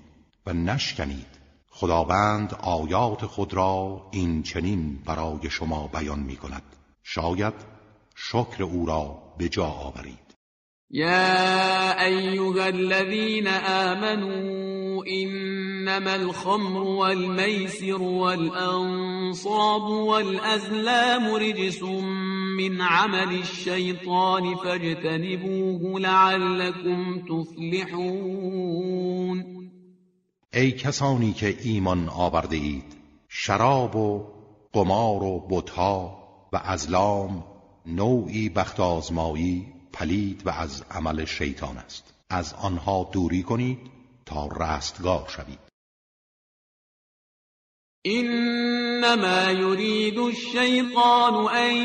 [0.45, 1.33] و نشکنید.
[1.69, 6.63] خداوند آیات خود را این چنین برای شما بیان می کند
[7.03, 7.53] شاید
[8.15, 10.22] شکر او را به جا آورید.
[10.93, 21.83] يا أيها الذين آمنوا إنما الخمر والميسر والأنصاب والأزلام رجس
[22.57, 28.63] من عمل الشيطان فاجتنبوه لعلكم تفلحون
[30.53, 32.95] ای کسانی که ایمان آورده اید
[33.29, 34.23] شراب و
[34.73, 36.17] قمار و بتها
[36.53, 37.43] و ازلام
[37.85, 42.13] نوعی بخت آزمایی پلید و از عمل شیطان است.
[42.29, 43.79] از آنها دوری کنید
[44.25, 45.73] تا رستگار شوید.
[48.05, 51.75] انما يريد الشيطان ان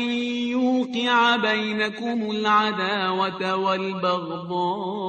[0.51, 4.99] يوقع بينكم العداوه والبغضاء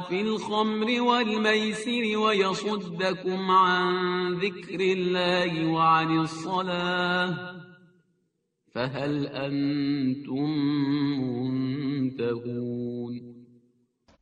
[0.00, 7.67] في الخمر والميسر ويصدكم عن ذكر الله وعن الصلاه
[8.78, 10.48] فهل انتم
[11.98, 13.20] منتهون؟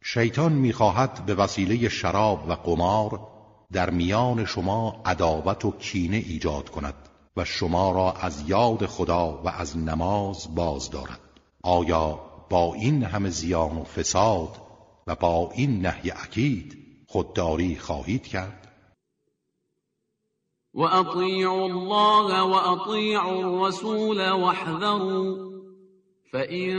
[0.03, 3.21] شیطان می‌خواهد به وسیله شراب و قمار
[3.73, 6.95] در میان شما عداوت و کینه ایجاد کند
[7.37, 11.21] و شما را از یاد خدا و از نماز باز دارد.
[11.63, 12.21] آیا
[12.51, 14.57] با این همه زیان و فساد
[15.07, 18.66] و با این نهی اکید خودداری خواهید کرد؟
[20.77, 25.47] وأطيعوا الله وأطيعوا الرسول واحذروا
[26.33, 26.77] فإن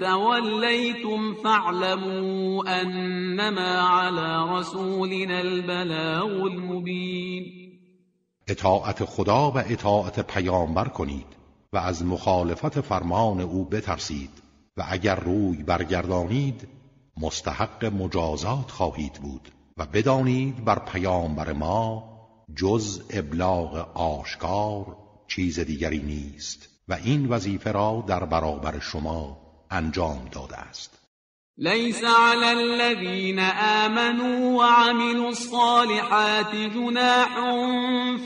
[0.00, 7.62] توليتم فاعلموا أنما على رسولنا البلاغ المبين
[8.48, 11.26] اطاعت خدا و اطاعت پیامبر کنید
[11.72, 14.42] و از مخالفت فرمان او بترسید
[14.76, 16.68] و اگر روی برگردانید
[17.20, 22.11] مستحق مجازات خواهید بود و بدانید بر پیامبر ما
[22.56, 24.96] جز ابلاغ آشکار
[25.28, 29.36] چیز دیگری نیست و این وظیفه را در برابر شما
[29.70, 31.02] انجام داده است.
[31.58, 37.28] ليس على الذين آمنوا وعملوا الصالحات جناح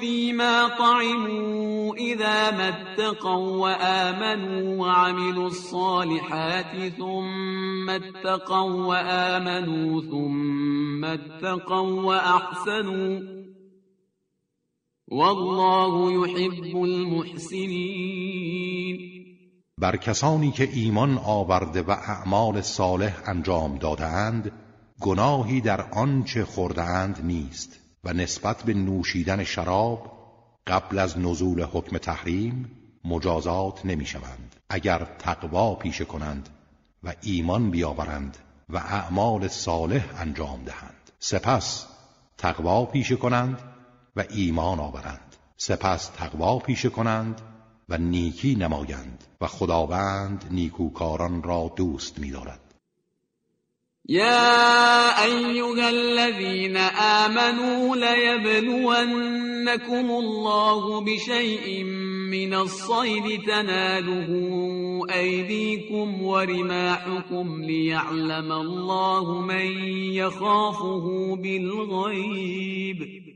[0.01, 13.21] فيما طعموا إذا ما اتقوا وآمنوا وعملوا الصالحات ثم اتقوا وآمنوا ثم اتقوا وأحسنوا
[15.09, 18.37] والله يحب المحسنين
[19.79, 24.53] بر کسانی که ایمان آورده و اعمال صالح انجام دادهاند
[25.01, 30.13] گناهی در آنچه خوردهاند نیست و نسبت به نوشیدن شراب
[30.67, 32.71] قبل از نزول حکم تحریم
[33.05, 34.57] مجازات نمی شوند.
[34.69, 36.49] اگر تقوا پیشه کنند
[37.05, 38.39] و ایمان بیاورند
[38.69, 41.87] و اعمال صالح انجام دهند سپس
[42.39, 43.76] تقوا پیشه کنند
[44.17, 45.37] و ایمان آورند.
[45.57, 47.41] سپس تقوا پیشه کنند
[47.89, 52.61] و نیکی نمایند و خداوند نیکوکاران را دوست می‌دارد.
[54.09, 56.77] يا أيها الذين
[57.27, 59.31] آمنوا ليبلونكم
[60.11, 61.85] الله بشيء
[62.31, 64.31] من الصيد تناله
[65.11, 69.67] أيديكم ورماحكم ليعلم الله من
[70.15, 73.27] يخافه بالغيب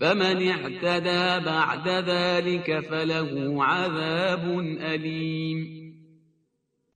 [0.00, 5.78] فمن اعتدى بعد ذلك فله عذاب أليم.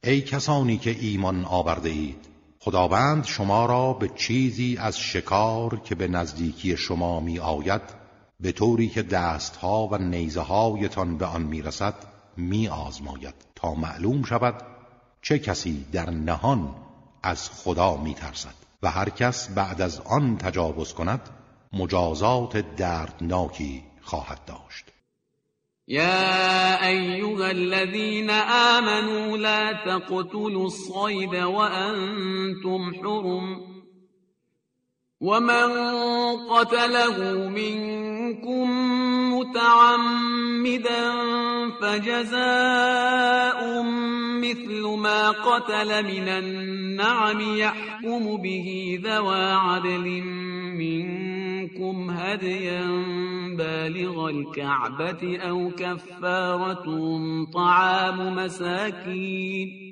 [0.04, 6.08] ای کسانی که ایمان آورده اید خداوند شما را به چیزی از شکار که به
[6.08, 7.82] نزدیکی شما می آید
[8.40, 11.94] به طوری که دستها و نیزه هایتان به آن می رسد
[12.36, 14.54] می آزماید تا معلوم شود
[15.22, 16.74] چه کسی در نهان
[17.22, 21.30] از خدا می ترسد و هر کس بعد از آن تجاوز کند
[21.72, 24.84] مجازات دردناکی خواهد داشت.
[25.88, 33.81] يا أيها الذين آمنوا لا تقتلوا الصيد وأنتم حرم.
[35.22, 35.70] ومن
[36.50, 38.70] قتله منكم
[39.34, 41.12] متعمدا
[41.80, 43.60] فجزاء
[44.42, 50.22] مثل ما قتل من النعم يحكم به ذوى عدل
[50.76, 52.82] منكم هديا
[53.58, 56.86] بالغ الكعبة أو كفارة
[57.52, 59.91] طعام مساكين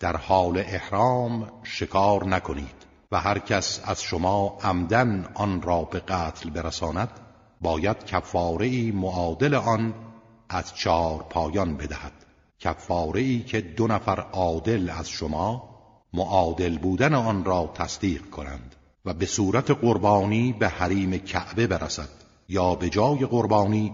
[0.00, 6.50] در حال احرام شکار نکنید و هر کس از شما عمدن آن را به قتل
[6.50, 7.10] برساند
[7.60, 9.94] باید کفاره معادل آن
[10.48, 12.12] از چهار پایان بدهد.
[12.60, 15.68] کفاره ای که دو نفر عادل از شما
[16.12, 18.74] معادل بودن آن را تصدیق کنند
[19.04, 22.08] و به صورت قربانی به حریم کعبه برسد
[22.48, 23.92] یا به جای قربانی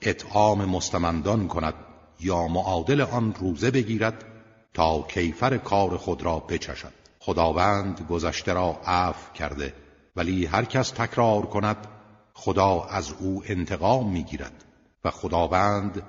[0.00, 1.74] اطعام مستمندان کند
[2.20, 4.33] یا معادل آن روزه بگیرد
[4.74, 6.92] تا کیفر کار خود را بچشد.
[7.20, 9.74] خداوند گذشته را عفو کرده
[10.16, 11.86] ولی هر کس تکرار کند
[12.34, 14.64] خدا از او انتقام می‌گیرد
[15.04, 16.02] و خداوند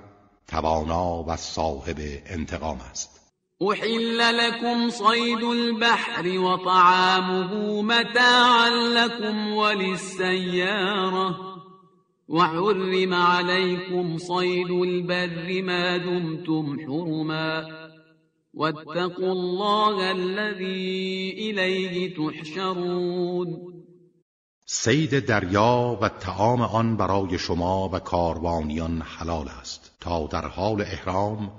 [0.48, 3.20] توانا و صاحب انتقام است.
[3.62, 11.36] أحل لكم صيد البحر وطعامه متاعا لكم وللسيارة
[12.28, 17.85] وحرم عليكم صيد البر ما دمتم حرما.
[18.56, 23.72] واتقوا الله الذي إليه تحشرون.
[24.66, 31.52] سید دریا و تعام آن برای شما و کاروانیان حلال است تا در حال احرام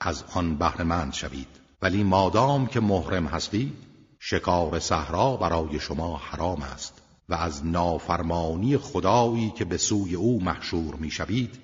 [0.00, 1.48] از آن بهرهمند شوید.
[1.82, 3.72] ولی مادام که محرم هستید
[4.20, 10.94] شکار صحرا برای شما حرام است و از نافرمانی خدایی که به سوی او محشور
[10.94, 11.58] می‌شوید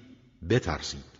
[0.50, 1.19] بترسید.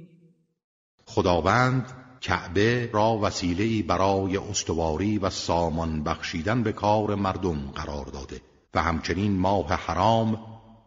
[1.15, 8.41] خداوند کعبه را وسیله برای استواری و سامان بخشیدن به کار مردم قرار داده
[8.73, 10.39] و همچنین ماه حرام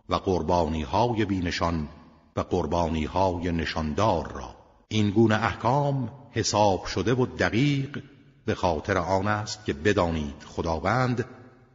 [0.09, 1.89] و قربانی های بینشان
[2.37, 4.55] و قربانی های نشاندار را.
[4.89, 8.03] این گونه احکام حساب شده و دقیق
[8.47, 11.25] به خاطر آن است که بدانید خداوند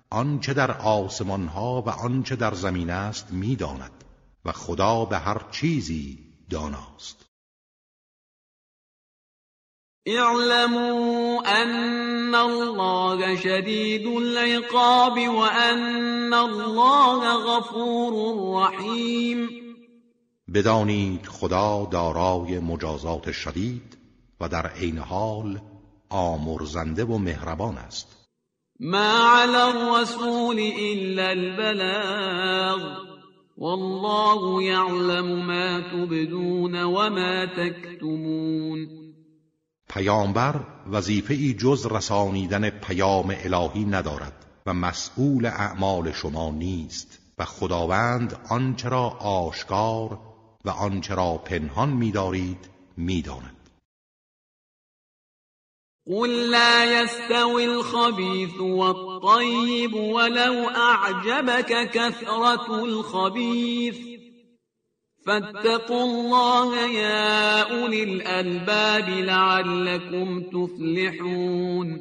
[0.09, 4.03] آنچه در آسمان ها و آنچه در زمین است می‌داند
[4.45, 6.19] و خدا به هر چیزی
[6.49, 7.28] داناست.
[10.07, 18.13] اعلموا ان الله شدید العقاب وان الله غفور
[18.55, 19.49] رحیم
[20.53, 23.97] بدانید خدا دارای مجازات شدید
[24.41, 25.59] و در عین حال
[26.09, 28.29] آمرزنده و مهربان است.
[28.79, 33.09] ما علی الرسول الا البلاغ.
[33.57, 38.98] والله یعلم ما تبدون وما تكتمون
[39.89, 40.55] پیامبر
[40.91, 48.89] وظیفه ای جز رسانیدن پیام الهی ندارد و مسئول اعمال شما نیست و خداوند آنچه
[48.89, 50.19] را آشکار
[50.65, 53.69] و آنچه را پنهان می‌دارید می‌داند.
[56.07, 64.18] قل لا يستوي الخبيث والطيب ولو أعجبك كثرة الخبيث.
[65.25, 71.99] فاتقوا الله يا أولي الألباب لعلكم تفلحون.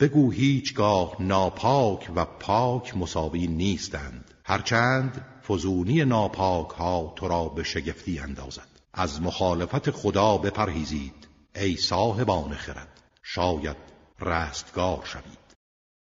[0.00, 4.24] بگو هیچگاه ناپاک و پاک مساوی نیستند.
[4.44, 8.68] هرچند فزونی ناپاک ها تو را به شگفتی اندازد.
[8.94, 13.00] از مخالفت خدا بپرهیزید ای صاحبان خرد.
[13.22, 13.76] شاید
[14.20, 15.43] رستگار شوید.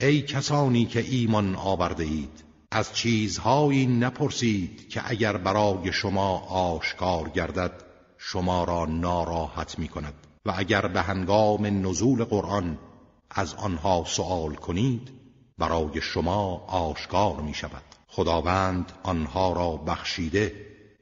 [0.00, 7.72] ای کسانی که ایمان آورده اید از چیزهایی نپرسید که اگر برای شما آشکار گردد
[8.18, 10.14] شما را ناراحت می کند
[10.46, 12.78] و اگر به هنگام نزول قرآن
[13.30, 15.10] از آنها سوال کنید
[15.58, 20.54] برای شما آشکار می شود خداوند آنها را بخشیده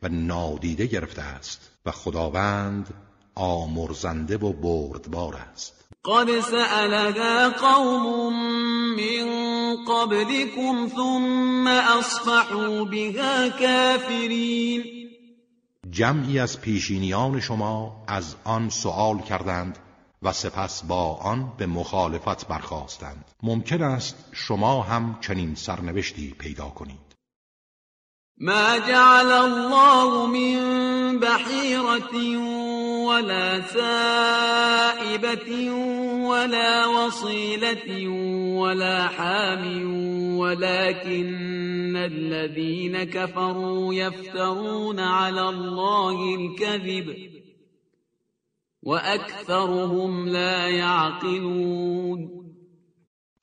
[0.02, 2.94] و نادیده گرفته است و خداوند
[3.34, 5.83] آمرزنده و بردبار است.
[6.04, 8.32] قد سألها قوم
[8.96, 9.26] من
[9.84, 14.84] قبلكم ثم اصبحوا بها كافرین
[15.90, 19.78] جمعی از پیشینیان شما از آن سوال کردند
[20.22, 27.14] و سپس با آن به مخالفت برخواستند ممکن است شما هم چنین سرنوشتی پیدا کنید.
[28.38, 32.12] ما جعل الله من بحیرة
[33.04, 35.50] ولا سائبة
[36.30, 38.08] ولا وصيلة
[38.58, 39.64] ولا حام
[40.38, 47.16] ولكن الذين كفروا يفترون على الله الكذب
[48.82, 52.44] وأكثرهم لا يعقلون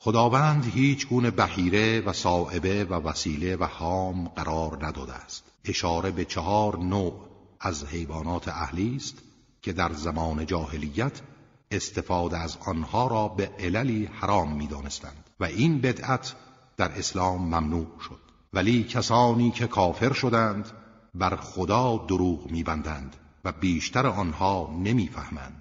[0.03, 5.43] خداوند هیچ گونه بحیره و صائبه و وسیله و حام قرار نداده است.
[5.65, 7.13] اشاره به چهار نوع
[7.59, 9.30] از حیوانات اهلی است.
[9.61, 11.21] که در زمان جاهلیت
[11.71, 16.35] استفاده از آنها را به عللی حرام می‌دانستند و این بدعت
[16.77, 18.19] در اسلام ممنوع شد.
[18.53, 20.71] ولی کسانی که کافر شدند
[21.15, 23.15] بر خدا دروغ میبندند
[23.45, 25.60] و بیشتر آنها نمی‌فهمند.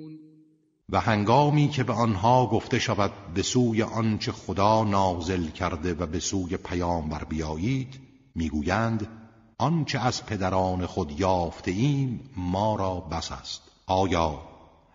[0.91, 6.19] و هنگامی که به آنها گفته شود به سوی آنچه خدا نازل کرده و به
[6.19, 7.99] سوی پیامبر بیایید
[8.35, 9.07] می‌گویند
[9.57, 13.61] آنچه از پدران خود یافته ایم ما را بس است.
[13.87, 14.39] آیا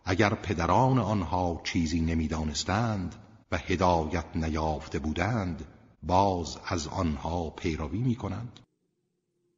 [0.04, 3.14] اگر پدران آنها چیزی نمی‌دانستند
[3.52, 5.64] و هدایت نیافته بودند
[6.02, 8.60] باز از آنها پیروی می‌کنند؟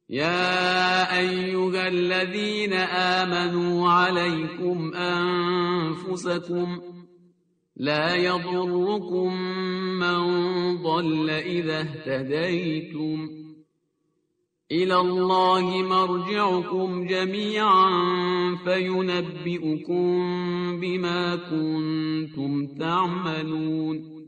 [0.09, 6.79] يا أيها الذين آمنوا عليكم أنفسكم
[7.75, 9.33] لا يضركم
[9.99, 10.23] من
[10.83, 13.29] ضل إذا اهتديتم
[14.71, 17.89] إلى الله مرجعكم جميعا
[18.63, 20.09] فينبئكم
[20.79, 24.19] بما كنتم تعملون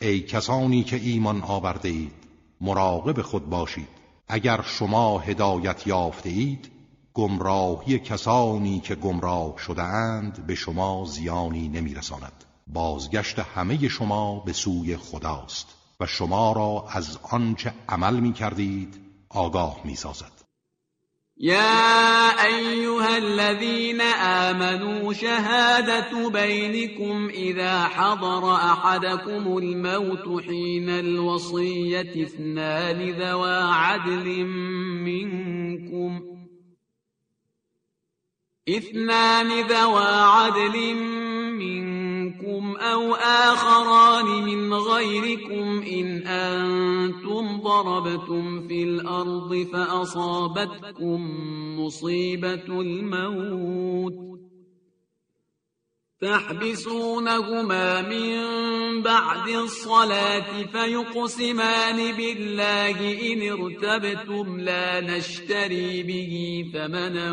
[0.00, 2.12] ای کسانی که ایمان آورده اید
[2.60, 3.97] مراقب خود باشید.
[4.28, 6.70] اگر شما هدایت یافته اید
[7.14, 12.44] گمراهی کسانی که گمراه شده اند به شما زیانی نمیرساند.
[12.66, 15.66] بازگشت همه شما به سوی خداست
[16.00, 20.37] و شما را از آنچه عمل می کردید آگاه می سازد
[21.40, 34.44] يا أيها الذين آمنوا شهادة بينكم إذا حضر أحدكم الموت حين الوصية اثنان ذوى عدل
[35.04, 36.20] منكم.
[38.68, 41.87] اثنان ذوى عدل منكم.
[42.78, 51.20] أو آخران من غيركم إن أنتم ضربتم في الأرض فأصابتكم
[51.80, 54.28] مصيبة الموت
[56.20, 58.36] تحبسونهما من
[59.02, 62.98] بعد الصلاة فيقسمان بالله
[63.32, 67.32] إن ارتبتم لا نشتري به ثمنا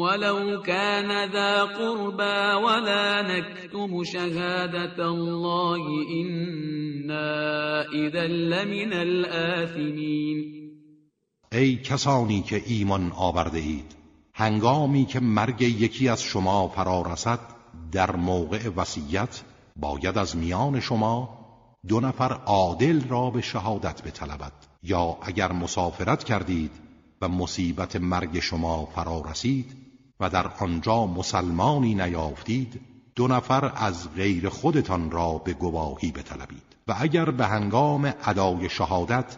[0.00, 10.56] ولو كان ذا قربى ولا نكتم شهادة الله إنا إذا لمن الآثمين.
[11.52, 13.96] ای کسانی که ایمان آورده اید
[14.34, 17.55] هنگامی که مرگ یکی از شما فرا رسد
[17.92, 19.40] در موقع وصیت
[19.76, 21.38] باید از میان شما
[21.88, 24.52] دو نفر عادل را به شهادت بطلبد.
[24.82, 26.70] یا اگر مسافرت کردید
[27.20, 29.76] و مصیبت مرگ شما فرا رسید
[30.20, 32.80] و در آنجا مسلمانی نیافتید
[33.14, 36.76] دو نفر از غیر خودتان را به گواهی بطلبید.
[36.88, 39.36] و اگر به هنگام ادای شهادت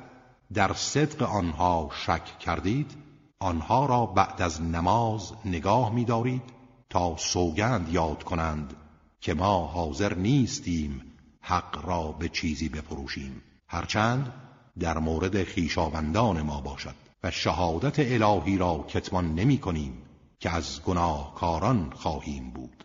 [0.55, 2.91] در صدق آنها شک کردید
[3.39, 6.58] آنها را بعد از نماز نگاه می‌دارید
[6.91, 8.77] تا سوگند یاد کنند
[9.21, 11.03] که ما حاضر نیستیم
[11.41, 13.43] حق را به چیزی بفروشیم.
[13.69, 14.33] هرچند
[14.79, 20.03] در مورد خیشاوندان ما باشد و شهادت الهی را کتمان نمی کنیم
[20.41, 22.85] که از گناهکاران خواهیم بود.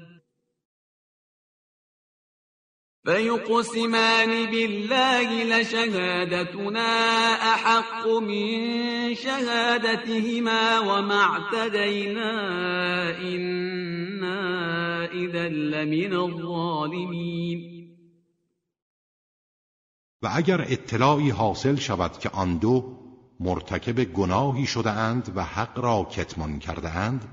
[3.05, 6.89] فيقسمان بالله لشهادتنا
[7.53, 12.31] أحق من شهادتهما وما اعتدينا
[13.19, 14.39] إنا
[15.05, 17.71] إذا لمن الظالمين.
[20.23, 22.97] و اگر اطلاعی حاصل شود که آن دو
[23.39, 27.27] مرتکب گناهی شده اند و حق را کتمان کرده اند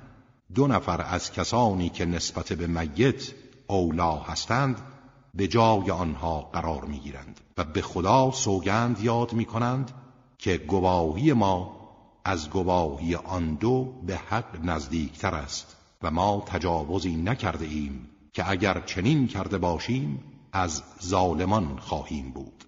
[0.55, 3.33] دو نفر از کسانی که نسبت به میت
[3.67, 4.98] اولا هستند
[5.39, 9.91] به جای آنها قرار می‌گیرند و به خدا سوگند یاد می کنند
[10.39, 11.77] که گواهی ما
[12.25, 18.81] از گواهی آن دو به حق نزدیکتر است و ما تجاوزی نکرده ایم که اگر
[18.81, 22.68] چنین کرده باشیم از ظالمان خواهیم بود.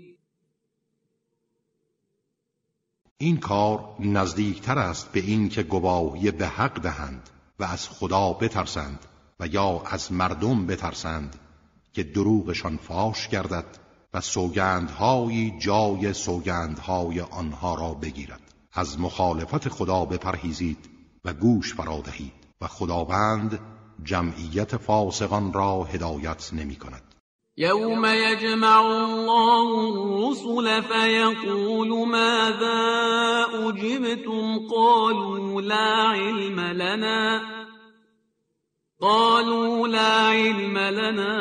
[3.21, 7.29] این کار نزدیکتر است به این که گواهی به حق دهند
[7.59, 8.99] و از خدا بترسند
[9.39, 11.35] و یا از مردم بترسند
[11.93, 13.65] که دروغشان فاش گردد
[14.13, 18.41] و سوگندهایی جای سوگندهای آنها را بگیرد.
[18.73, 20.89] از مخالفت خدا بپرهیزید
[21.25, 23.59] و گوش فرا دهید و خداوند
[24.03, 27.10] جمعیت فاسقان را هدایت نمی کند.
[27.57, 32.79] يوم يجمع الله الرسل فيقول ماذا
[33.53, 37.41] أجبتم قالوا لا علم لنا
[39.01, 41.35] قالوا لا علم لنا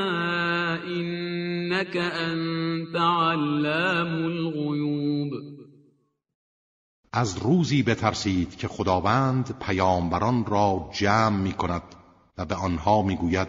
[0.85, 5.31] إنك أنت علام الغيوب
[7.13, 11.83] از روزی بترسید که خداوند پیامبران را جمع می کند
[12.39, 13.49] و به آنها می گوید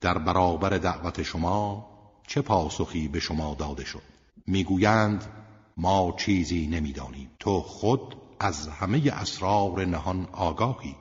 [0.00, 1.95] در برابر دعوت شما
[2.26, 4.02] چه پاسخی به شما داده شد؟
[4.46, 5.24] می‌گویند
[5.76, 7.30] ما چیزی نمی‌دانیم.
[7.38, 8.00] تو خود
[8.40, 10.94] از همه اسرار نهان آگاهی.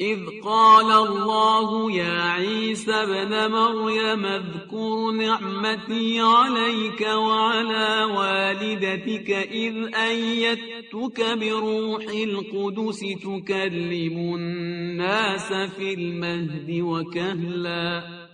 [0.00, 12.02] اذ قال الله يا عيسى ابن مريم اذكر نعمتي عليك وعلى والدتك إذ أيدتك بروح
[12.02, 18.27] القدس تكلم الناس في المهد وكهلاً.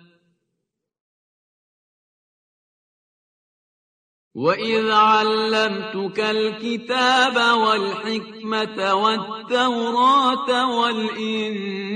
[4.34, 11.94] وَإِذْ عَلَّمْتُكَ الْكِتَابَ وَالْحِكْمَةَ وَالتَّوْرَاةَ وَالْإِنْجِيلَ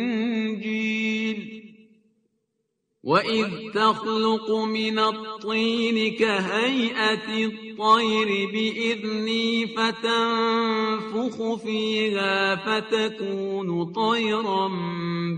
[3.02, 14.68] وإذ تخلق من الطين كهيئة الطير بإذني فتنفخ فيها فتكون طيرا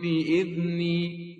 [0.03, 1.40] بإذني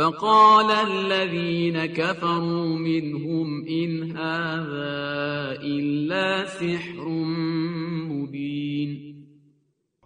[0.00, 7.08] فقال الذين كفروا منهم إن هذا إلا سحر
[8.08, 9.14] مبين.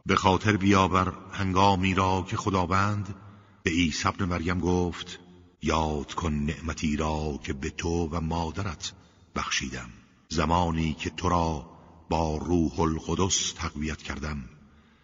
[0.07, 3.15] به خاطر بیاور هنگامی را که خداوند
[3.63, 5.21] به عیسی ابن مریم گفت
[5.63, 8.93] یاد کن نعمتی را که به تو و مادرت
[9.37, 9.91] بخشیدم.
[10.29, 11.67] زمانی که تو را
[12.11, 14.45] با روح القدس تقویت کردم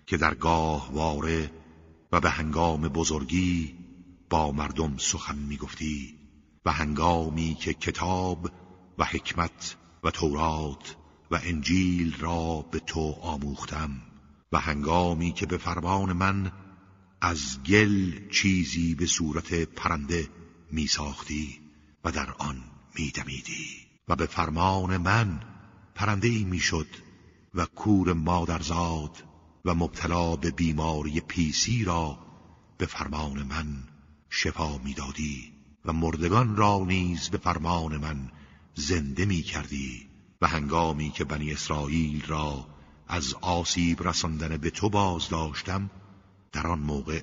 [0.07, 1.51] که در گاه واره
[2.13, 3.80] و به هنگام بزرگی
[4.31, 6.19] با مردم سخن می گفتی
[6.65, 8.51] و هنگامی که کتاب
[8.99, 10.97] و حکمت و تورات
[11.31, 13.91] و انجیل را به تو آموختم
[14.53, 16.53] و هنگامی که به فرمان من
[17.21, 20.29] از گل چیزی به صورت پرنده
[20.73, 21.61] می ساختی
[22.05, 22.63] و در آن
[22.99, 23.67] می دمیدی
[24.09, 25.41] و به فرمان من
[25.95, 26.89] پرنده ای می شد
[27.55, 29.25] و کور مادرزاد
[29.65, 32.19] و مبتلا به بیماری پیسی را
[32.79, 33.90] به فرمان من
[34.31, 35.53] شفا می‌دادی
[35.85, 38.31] و مردگان را نیز به فرمان من
[38.75, 40.09] زنده می کردی
[40.43, 42.67] و هنگامی که بنی اسرائیل را
[43.09, 45.91] از آسیب رساندن به تو باز داشتم
[46.53, 47.21] در آن موقع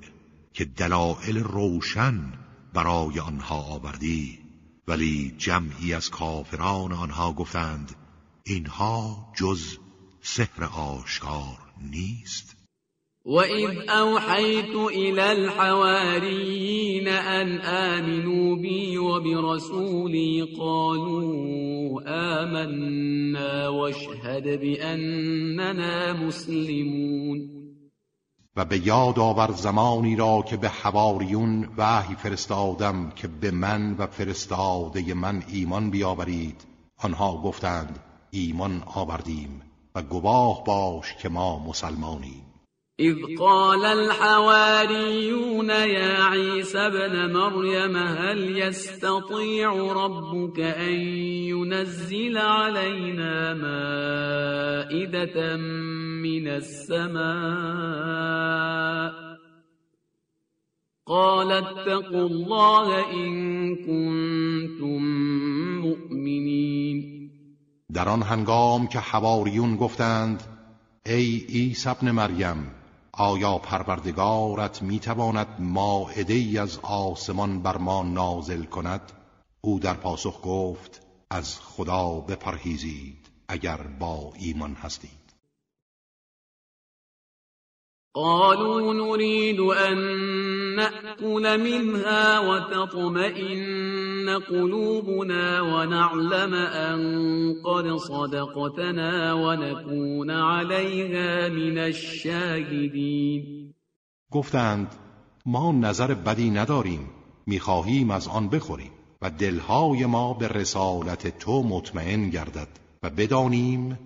[0.53, 2.33] که دلائل روشن
[2.73, 4.39] برای آنها آوردی.
[4.87, 7.95] ولی جمعی از کافران آنها گفتند
[8.43, 9.77] اینها جز
[10.21, 12.56] سحر آشکار نیست.
[13.27, 27.57] وَإِذْ أَوْحَيْتُ إِلَى الْحَوَارِيِّينَ أَنْ آمِنُوا بِي وَبِرَسُولِي قَالُوا آمَنَّا وَاشْهَدْ بِأَنَّنَا مُسْلِمُونَ
[28.55, 34.07] و به یاد آور زمانی را که به حواریون وحی فرستادم که به من و
[34.07, 36.65] فرستاده من ایمان بیاورید.
[36.97, 37.99] آنها گفتند
[38.31, 39.61] ایمان آوردیم
[39.95, 42.46] و گواه باش که ما مسلمانیم.
[42.99, 50.93] إذ قال الحواريون يا عيسى ابن مريم هل يستطيع ربك أن
[51.53, 55.55] ينزل علينا مائدة
[56.25, 57.17] من السماء؟
[61.07, 65.01] قال اتقوا الله إن كنتم
[65.85, 67.17] مؤمنين.
[67.93, 70.43] در آن هنگام که حواریون گفتند
[71.05, 72.76] ای عیسی ابن مریم
[73.19, 79.11] آیا پروردگارت می‌تواند ماعده ای از آسمان بر ما نازل کند؟
[79.61, 85.26] او در پاسخ گفت از خدا بپرهیزید اگر با ایمان هستید.
[88.17, 89.97] قالوا نريد أن
[90.75, 96.99] نأكل منها وتطمئن قلوبنا ونعلم أن
[97.65, 103.73] قد صدقتنا ونكون عليها من الشاهدين.
[104.31, 104.87] گفتند
[105.45, 107.09] ما نظر بدی نداریم
[107.47, 108.91] می‌خواهیم از آن بخوریم
[109.21, 112.67] و دلهای ما به رسالت تو مطمئن گردد
[113.03, 113.99] و بدانیم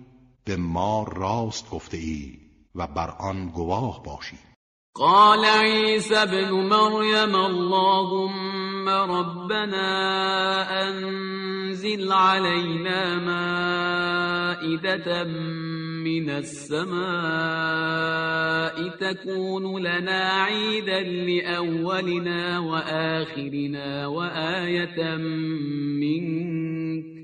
[0.44, 2.41] به ما راست گفته ای.
[2.74, 4.38] و بر آن گواه باشیم
[4.94, 9.88] قال عيسى ابن مريم اللهم ربنا
[10.88, 13.18] أنزل علينا
[14.58, 15.24] مائدة
[16.04, 17.02] من السماء
[18.88, 25.16] تكون لنا عيدا لأولنا وآخرنا وآية
[26.00, 27.21] منك.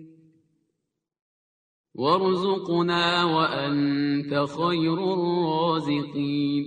[1.98, 6.64] وارزقنا وانت خیر الرازقین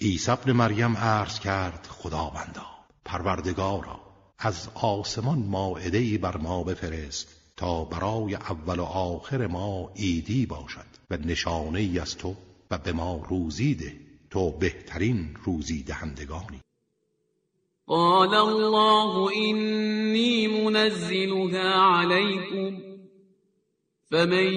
[0.00, 2.66] عیسی ابن مریم عرض کرد خداوندا
[3.04, 4.00] پروردگارا
[4.38, 11.16] از آسمان مائده بر ما بفرست تا برای اول و آخر ما ایدی باشد و
[11.16, 12.34] نشانه ای از تو
[12.70, 14.10] و به ما روزی ده.
[14.30, 16.60] تو بهترین روزی دهندگانی
[17.86, 22.89] قال الله إني منزلها عليكم
[24.10, 24.52] فمن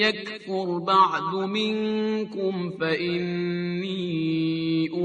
[0.00, 4.08] يكفر بعد منكم فإني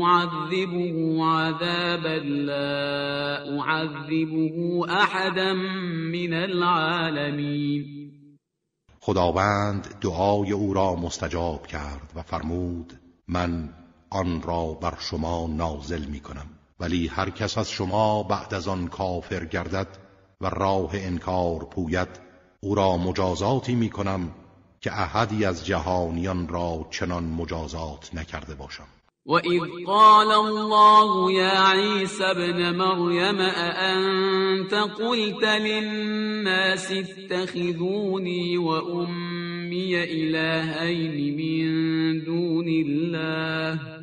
[0.01, 5.53] أعذبه عذابا لا أعذبه أحدا
[6.13, 8.03] من العالمين
[9.01, 12.93] خداوند دعای او را مستجاب کرد و فرمود
[13.27, 13.69] من
[14.09, 16.47] آن را بر شما نازل می کنم
[16.79, 19.87] ولی هر کس از شما بعد از آن کافر گردد
[20.41, 22.32] و راه انکار پوید
[22.63, 24.31] او را مجازاتی می کنم
[24.81, 28.87] که احدی از جهانیان را چنان مجازات نکرده باشم.
[29.25, 42.67] وإذ قال الله يا عيسى ابن مريم أأنت قلت للناس اتخذوني وأمي إلهين من دون
[42.67, 44.02] الله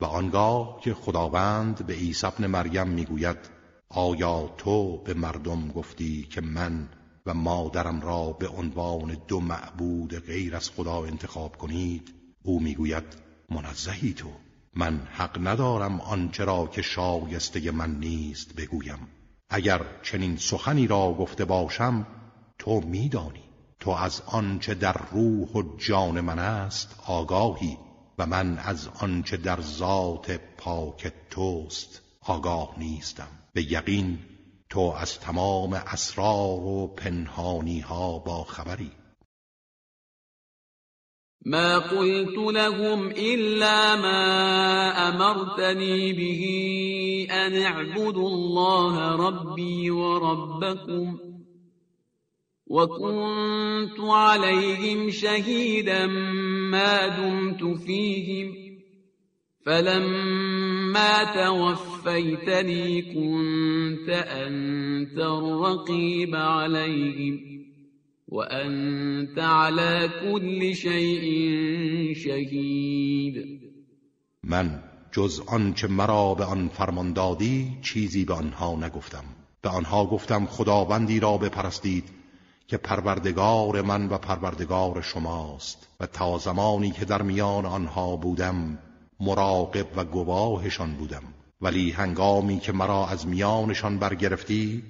[0.00, 3.38] و آنگاه که خداوند به عیسی ابن مریم می‌گوید
[3.88, 6.88] آیا تو به مردم گفتی که من
[7.26, 13.04] و مادرم را به عنوان دو معبود غیر از خدا انتخاب کنید؟ او می‌گوید
[13.50, 14.28] منزهی تو.
[14.74, 19.08] من حق ندارم آنچه را که شایسته من نیست بگویم.
[19.50, 22.06] اگر چنین سخنی را گفته باشم
[22.58, 23.44] تو میدانی.
[23.80, 27.78] تو از آنچه در روح و جان من است آگاهی.
[28.20, 33.28] و من از آنچه در ذات پاک توست آگاه نیستم.
[33.52, 34.18] به یقین
[34.70, 38.90] تو از تمام اسرار و پنهانی ها با خبری.
[41.46, 46.42] ما قلت لهم إلا ما أمرتني به
[47.30, 51.18] أن اعبدوا الله ربي وربكم
[52.66, 56.06] وكنت عليهم شهيدا
[56.70, 58.70] ما دمت فيهم
[59.66, 67.38] فلما توفيتني كنت أنت الرقيب عليهم
[68.28, 71.24] وأنت على كل شيء
[72.14, 73.60] شهید
[74.44, 74.78] من
[75.12, 79.24] جز آنچه مرا به آن فرمان دادی چیزی به آنها نگفتم.
[79.62, 82.04] به آنها گفتم خداوندی را بپرستید
[82.70, 88.78] که پروردگار من و پروردگار شماست و تا زمانی که در میان آنها بودم
[89.20, 91.22] مراقب و گواهشان بودم.
[91.60, 94.82] ولی هنگامی که مرا از میانشان برگرفتی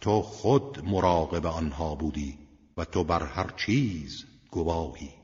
[0.00, 2.38] تو خود مراقب آنها بودی
[2.76, 5.19] و تو بر هر چیز گواهی.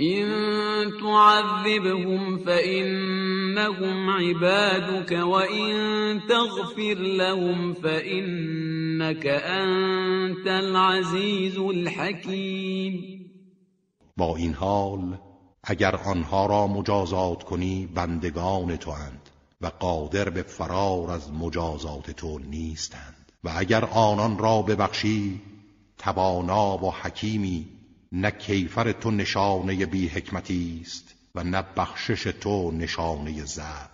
[0.00, 13.24] إن تعذبهم فإنهم عبادك وإن تغفر لهم فإنك أنت العزيز الحكيم.
[14.16, 15.18] با این حال
[15.64, 19.30] اگر آنها را مجازات کنی بندگان تو اند
[19.60, 23.32] و قادر به فرار از مجازات تو نیستند.
[23.44, 25.40] و اگر آنان را ببخشی
[25.98, 27.77] توانا و حکیمی
[28.12, 33.90] نه کیفر تو نشانه بی حکمتی است و نه بخشش تو نشانه ضعف.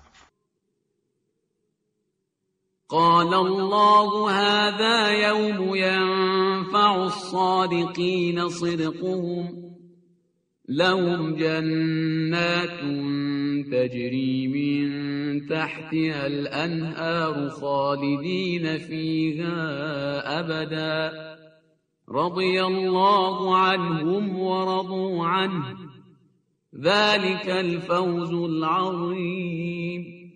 [2.88, 9.74] قال الله هذا يوم ينفع الصادقين صدقهم
[10.68, 12.80] لهم جنات
[13.72, 19.60] تجري من تحتها الأنهار خالدين فيها
[20.40, 21.43] أبدا.
[22.08, 25.76] رضي الله عنهم ورضوا عنه.
[26.74, 30.32] ذلك الفوز العظيم.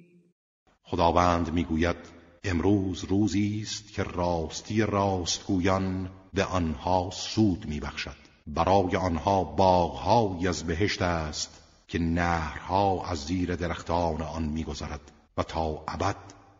[0.82, 1.96] خداوند می‌گوید
[2.44, 8.16] امروز روزی است که راستی راستگویان به آنها سود میبخشد.
[8.46, 15.84] برای آنها باغهایی از بهشت است که نهرها از زیر درختان آن میگذرد و تا
[15.88, 16.16] ابد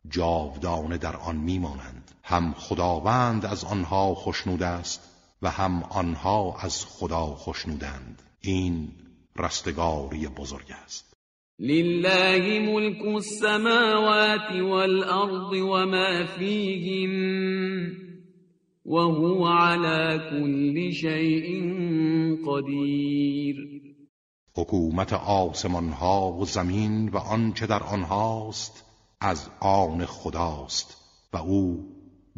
[0.09, 2.08] جاودانه در آن میمانند.
[2.29, 5.01] هم خداوند از آنها خشنود است
[5.43, 8.23] و هم آنها از خدا خشنودند.
[8.41, 8.89] این
[9.37, 11.17] رستگاری بزرگ است.
[11.59, 17.93] لله ملك السماوات والأرض وما فيهن
[18.85, 21.47] وهو على كل شيء
[22.47, 23.57] قدیر.
[24.57, 28.85] حکومت آسمان ها و زمین و آنچه در آنهاست
[29.21, 30.97] از آن خداست
[31.33, 31.88] و او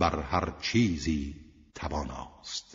[0.01, 1.37] بر هر چیزی
[1.75, 2.70] تواناست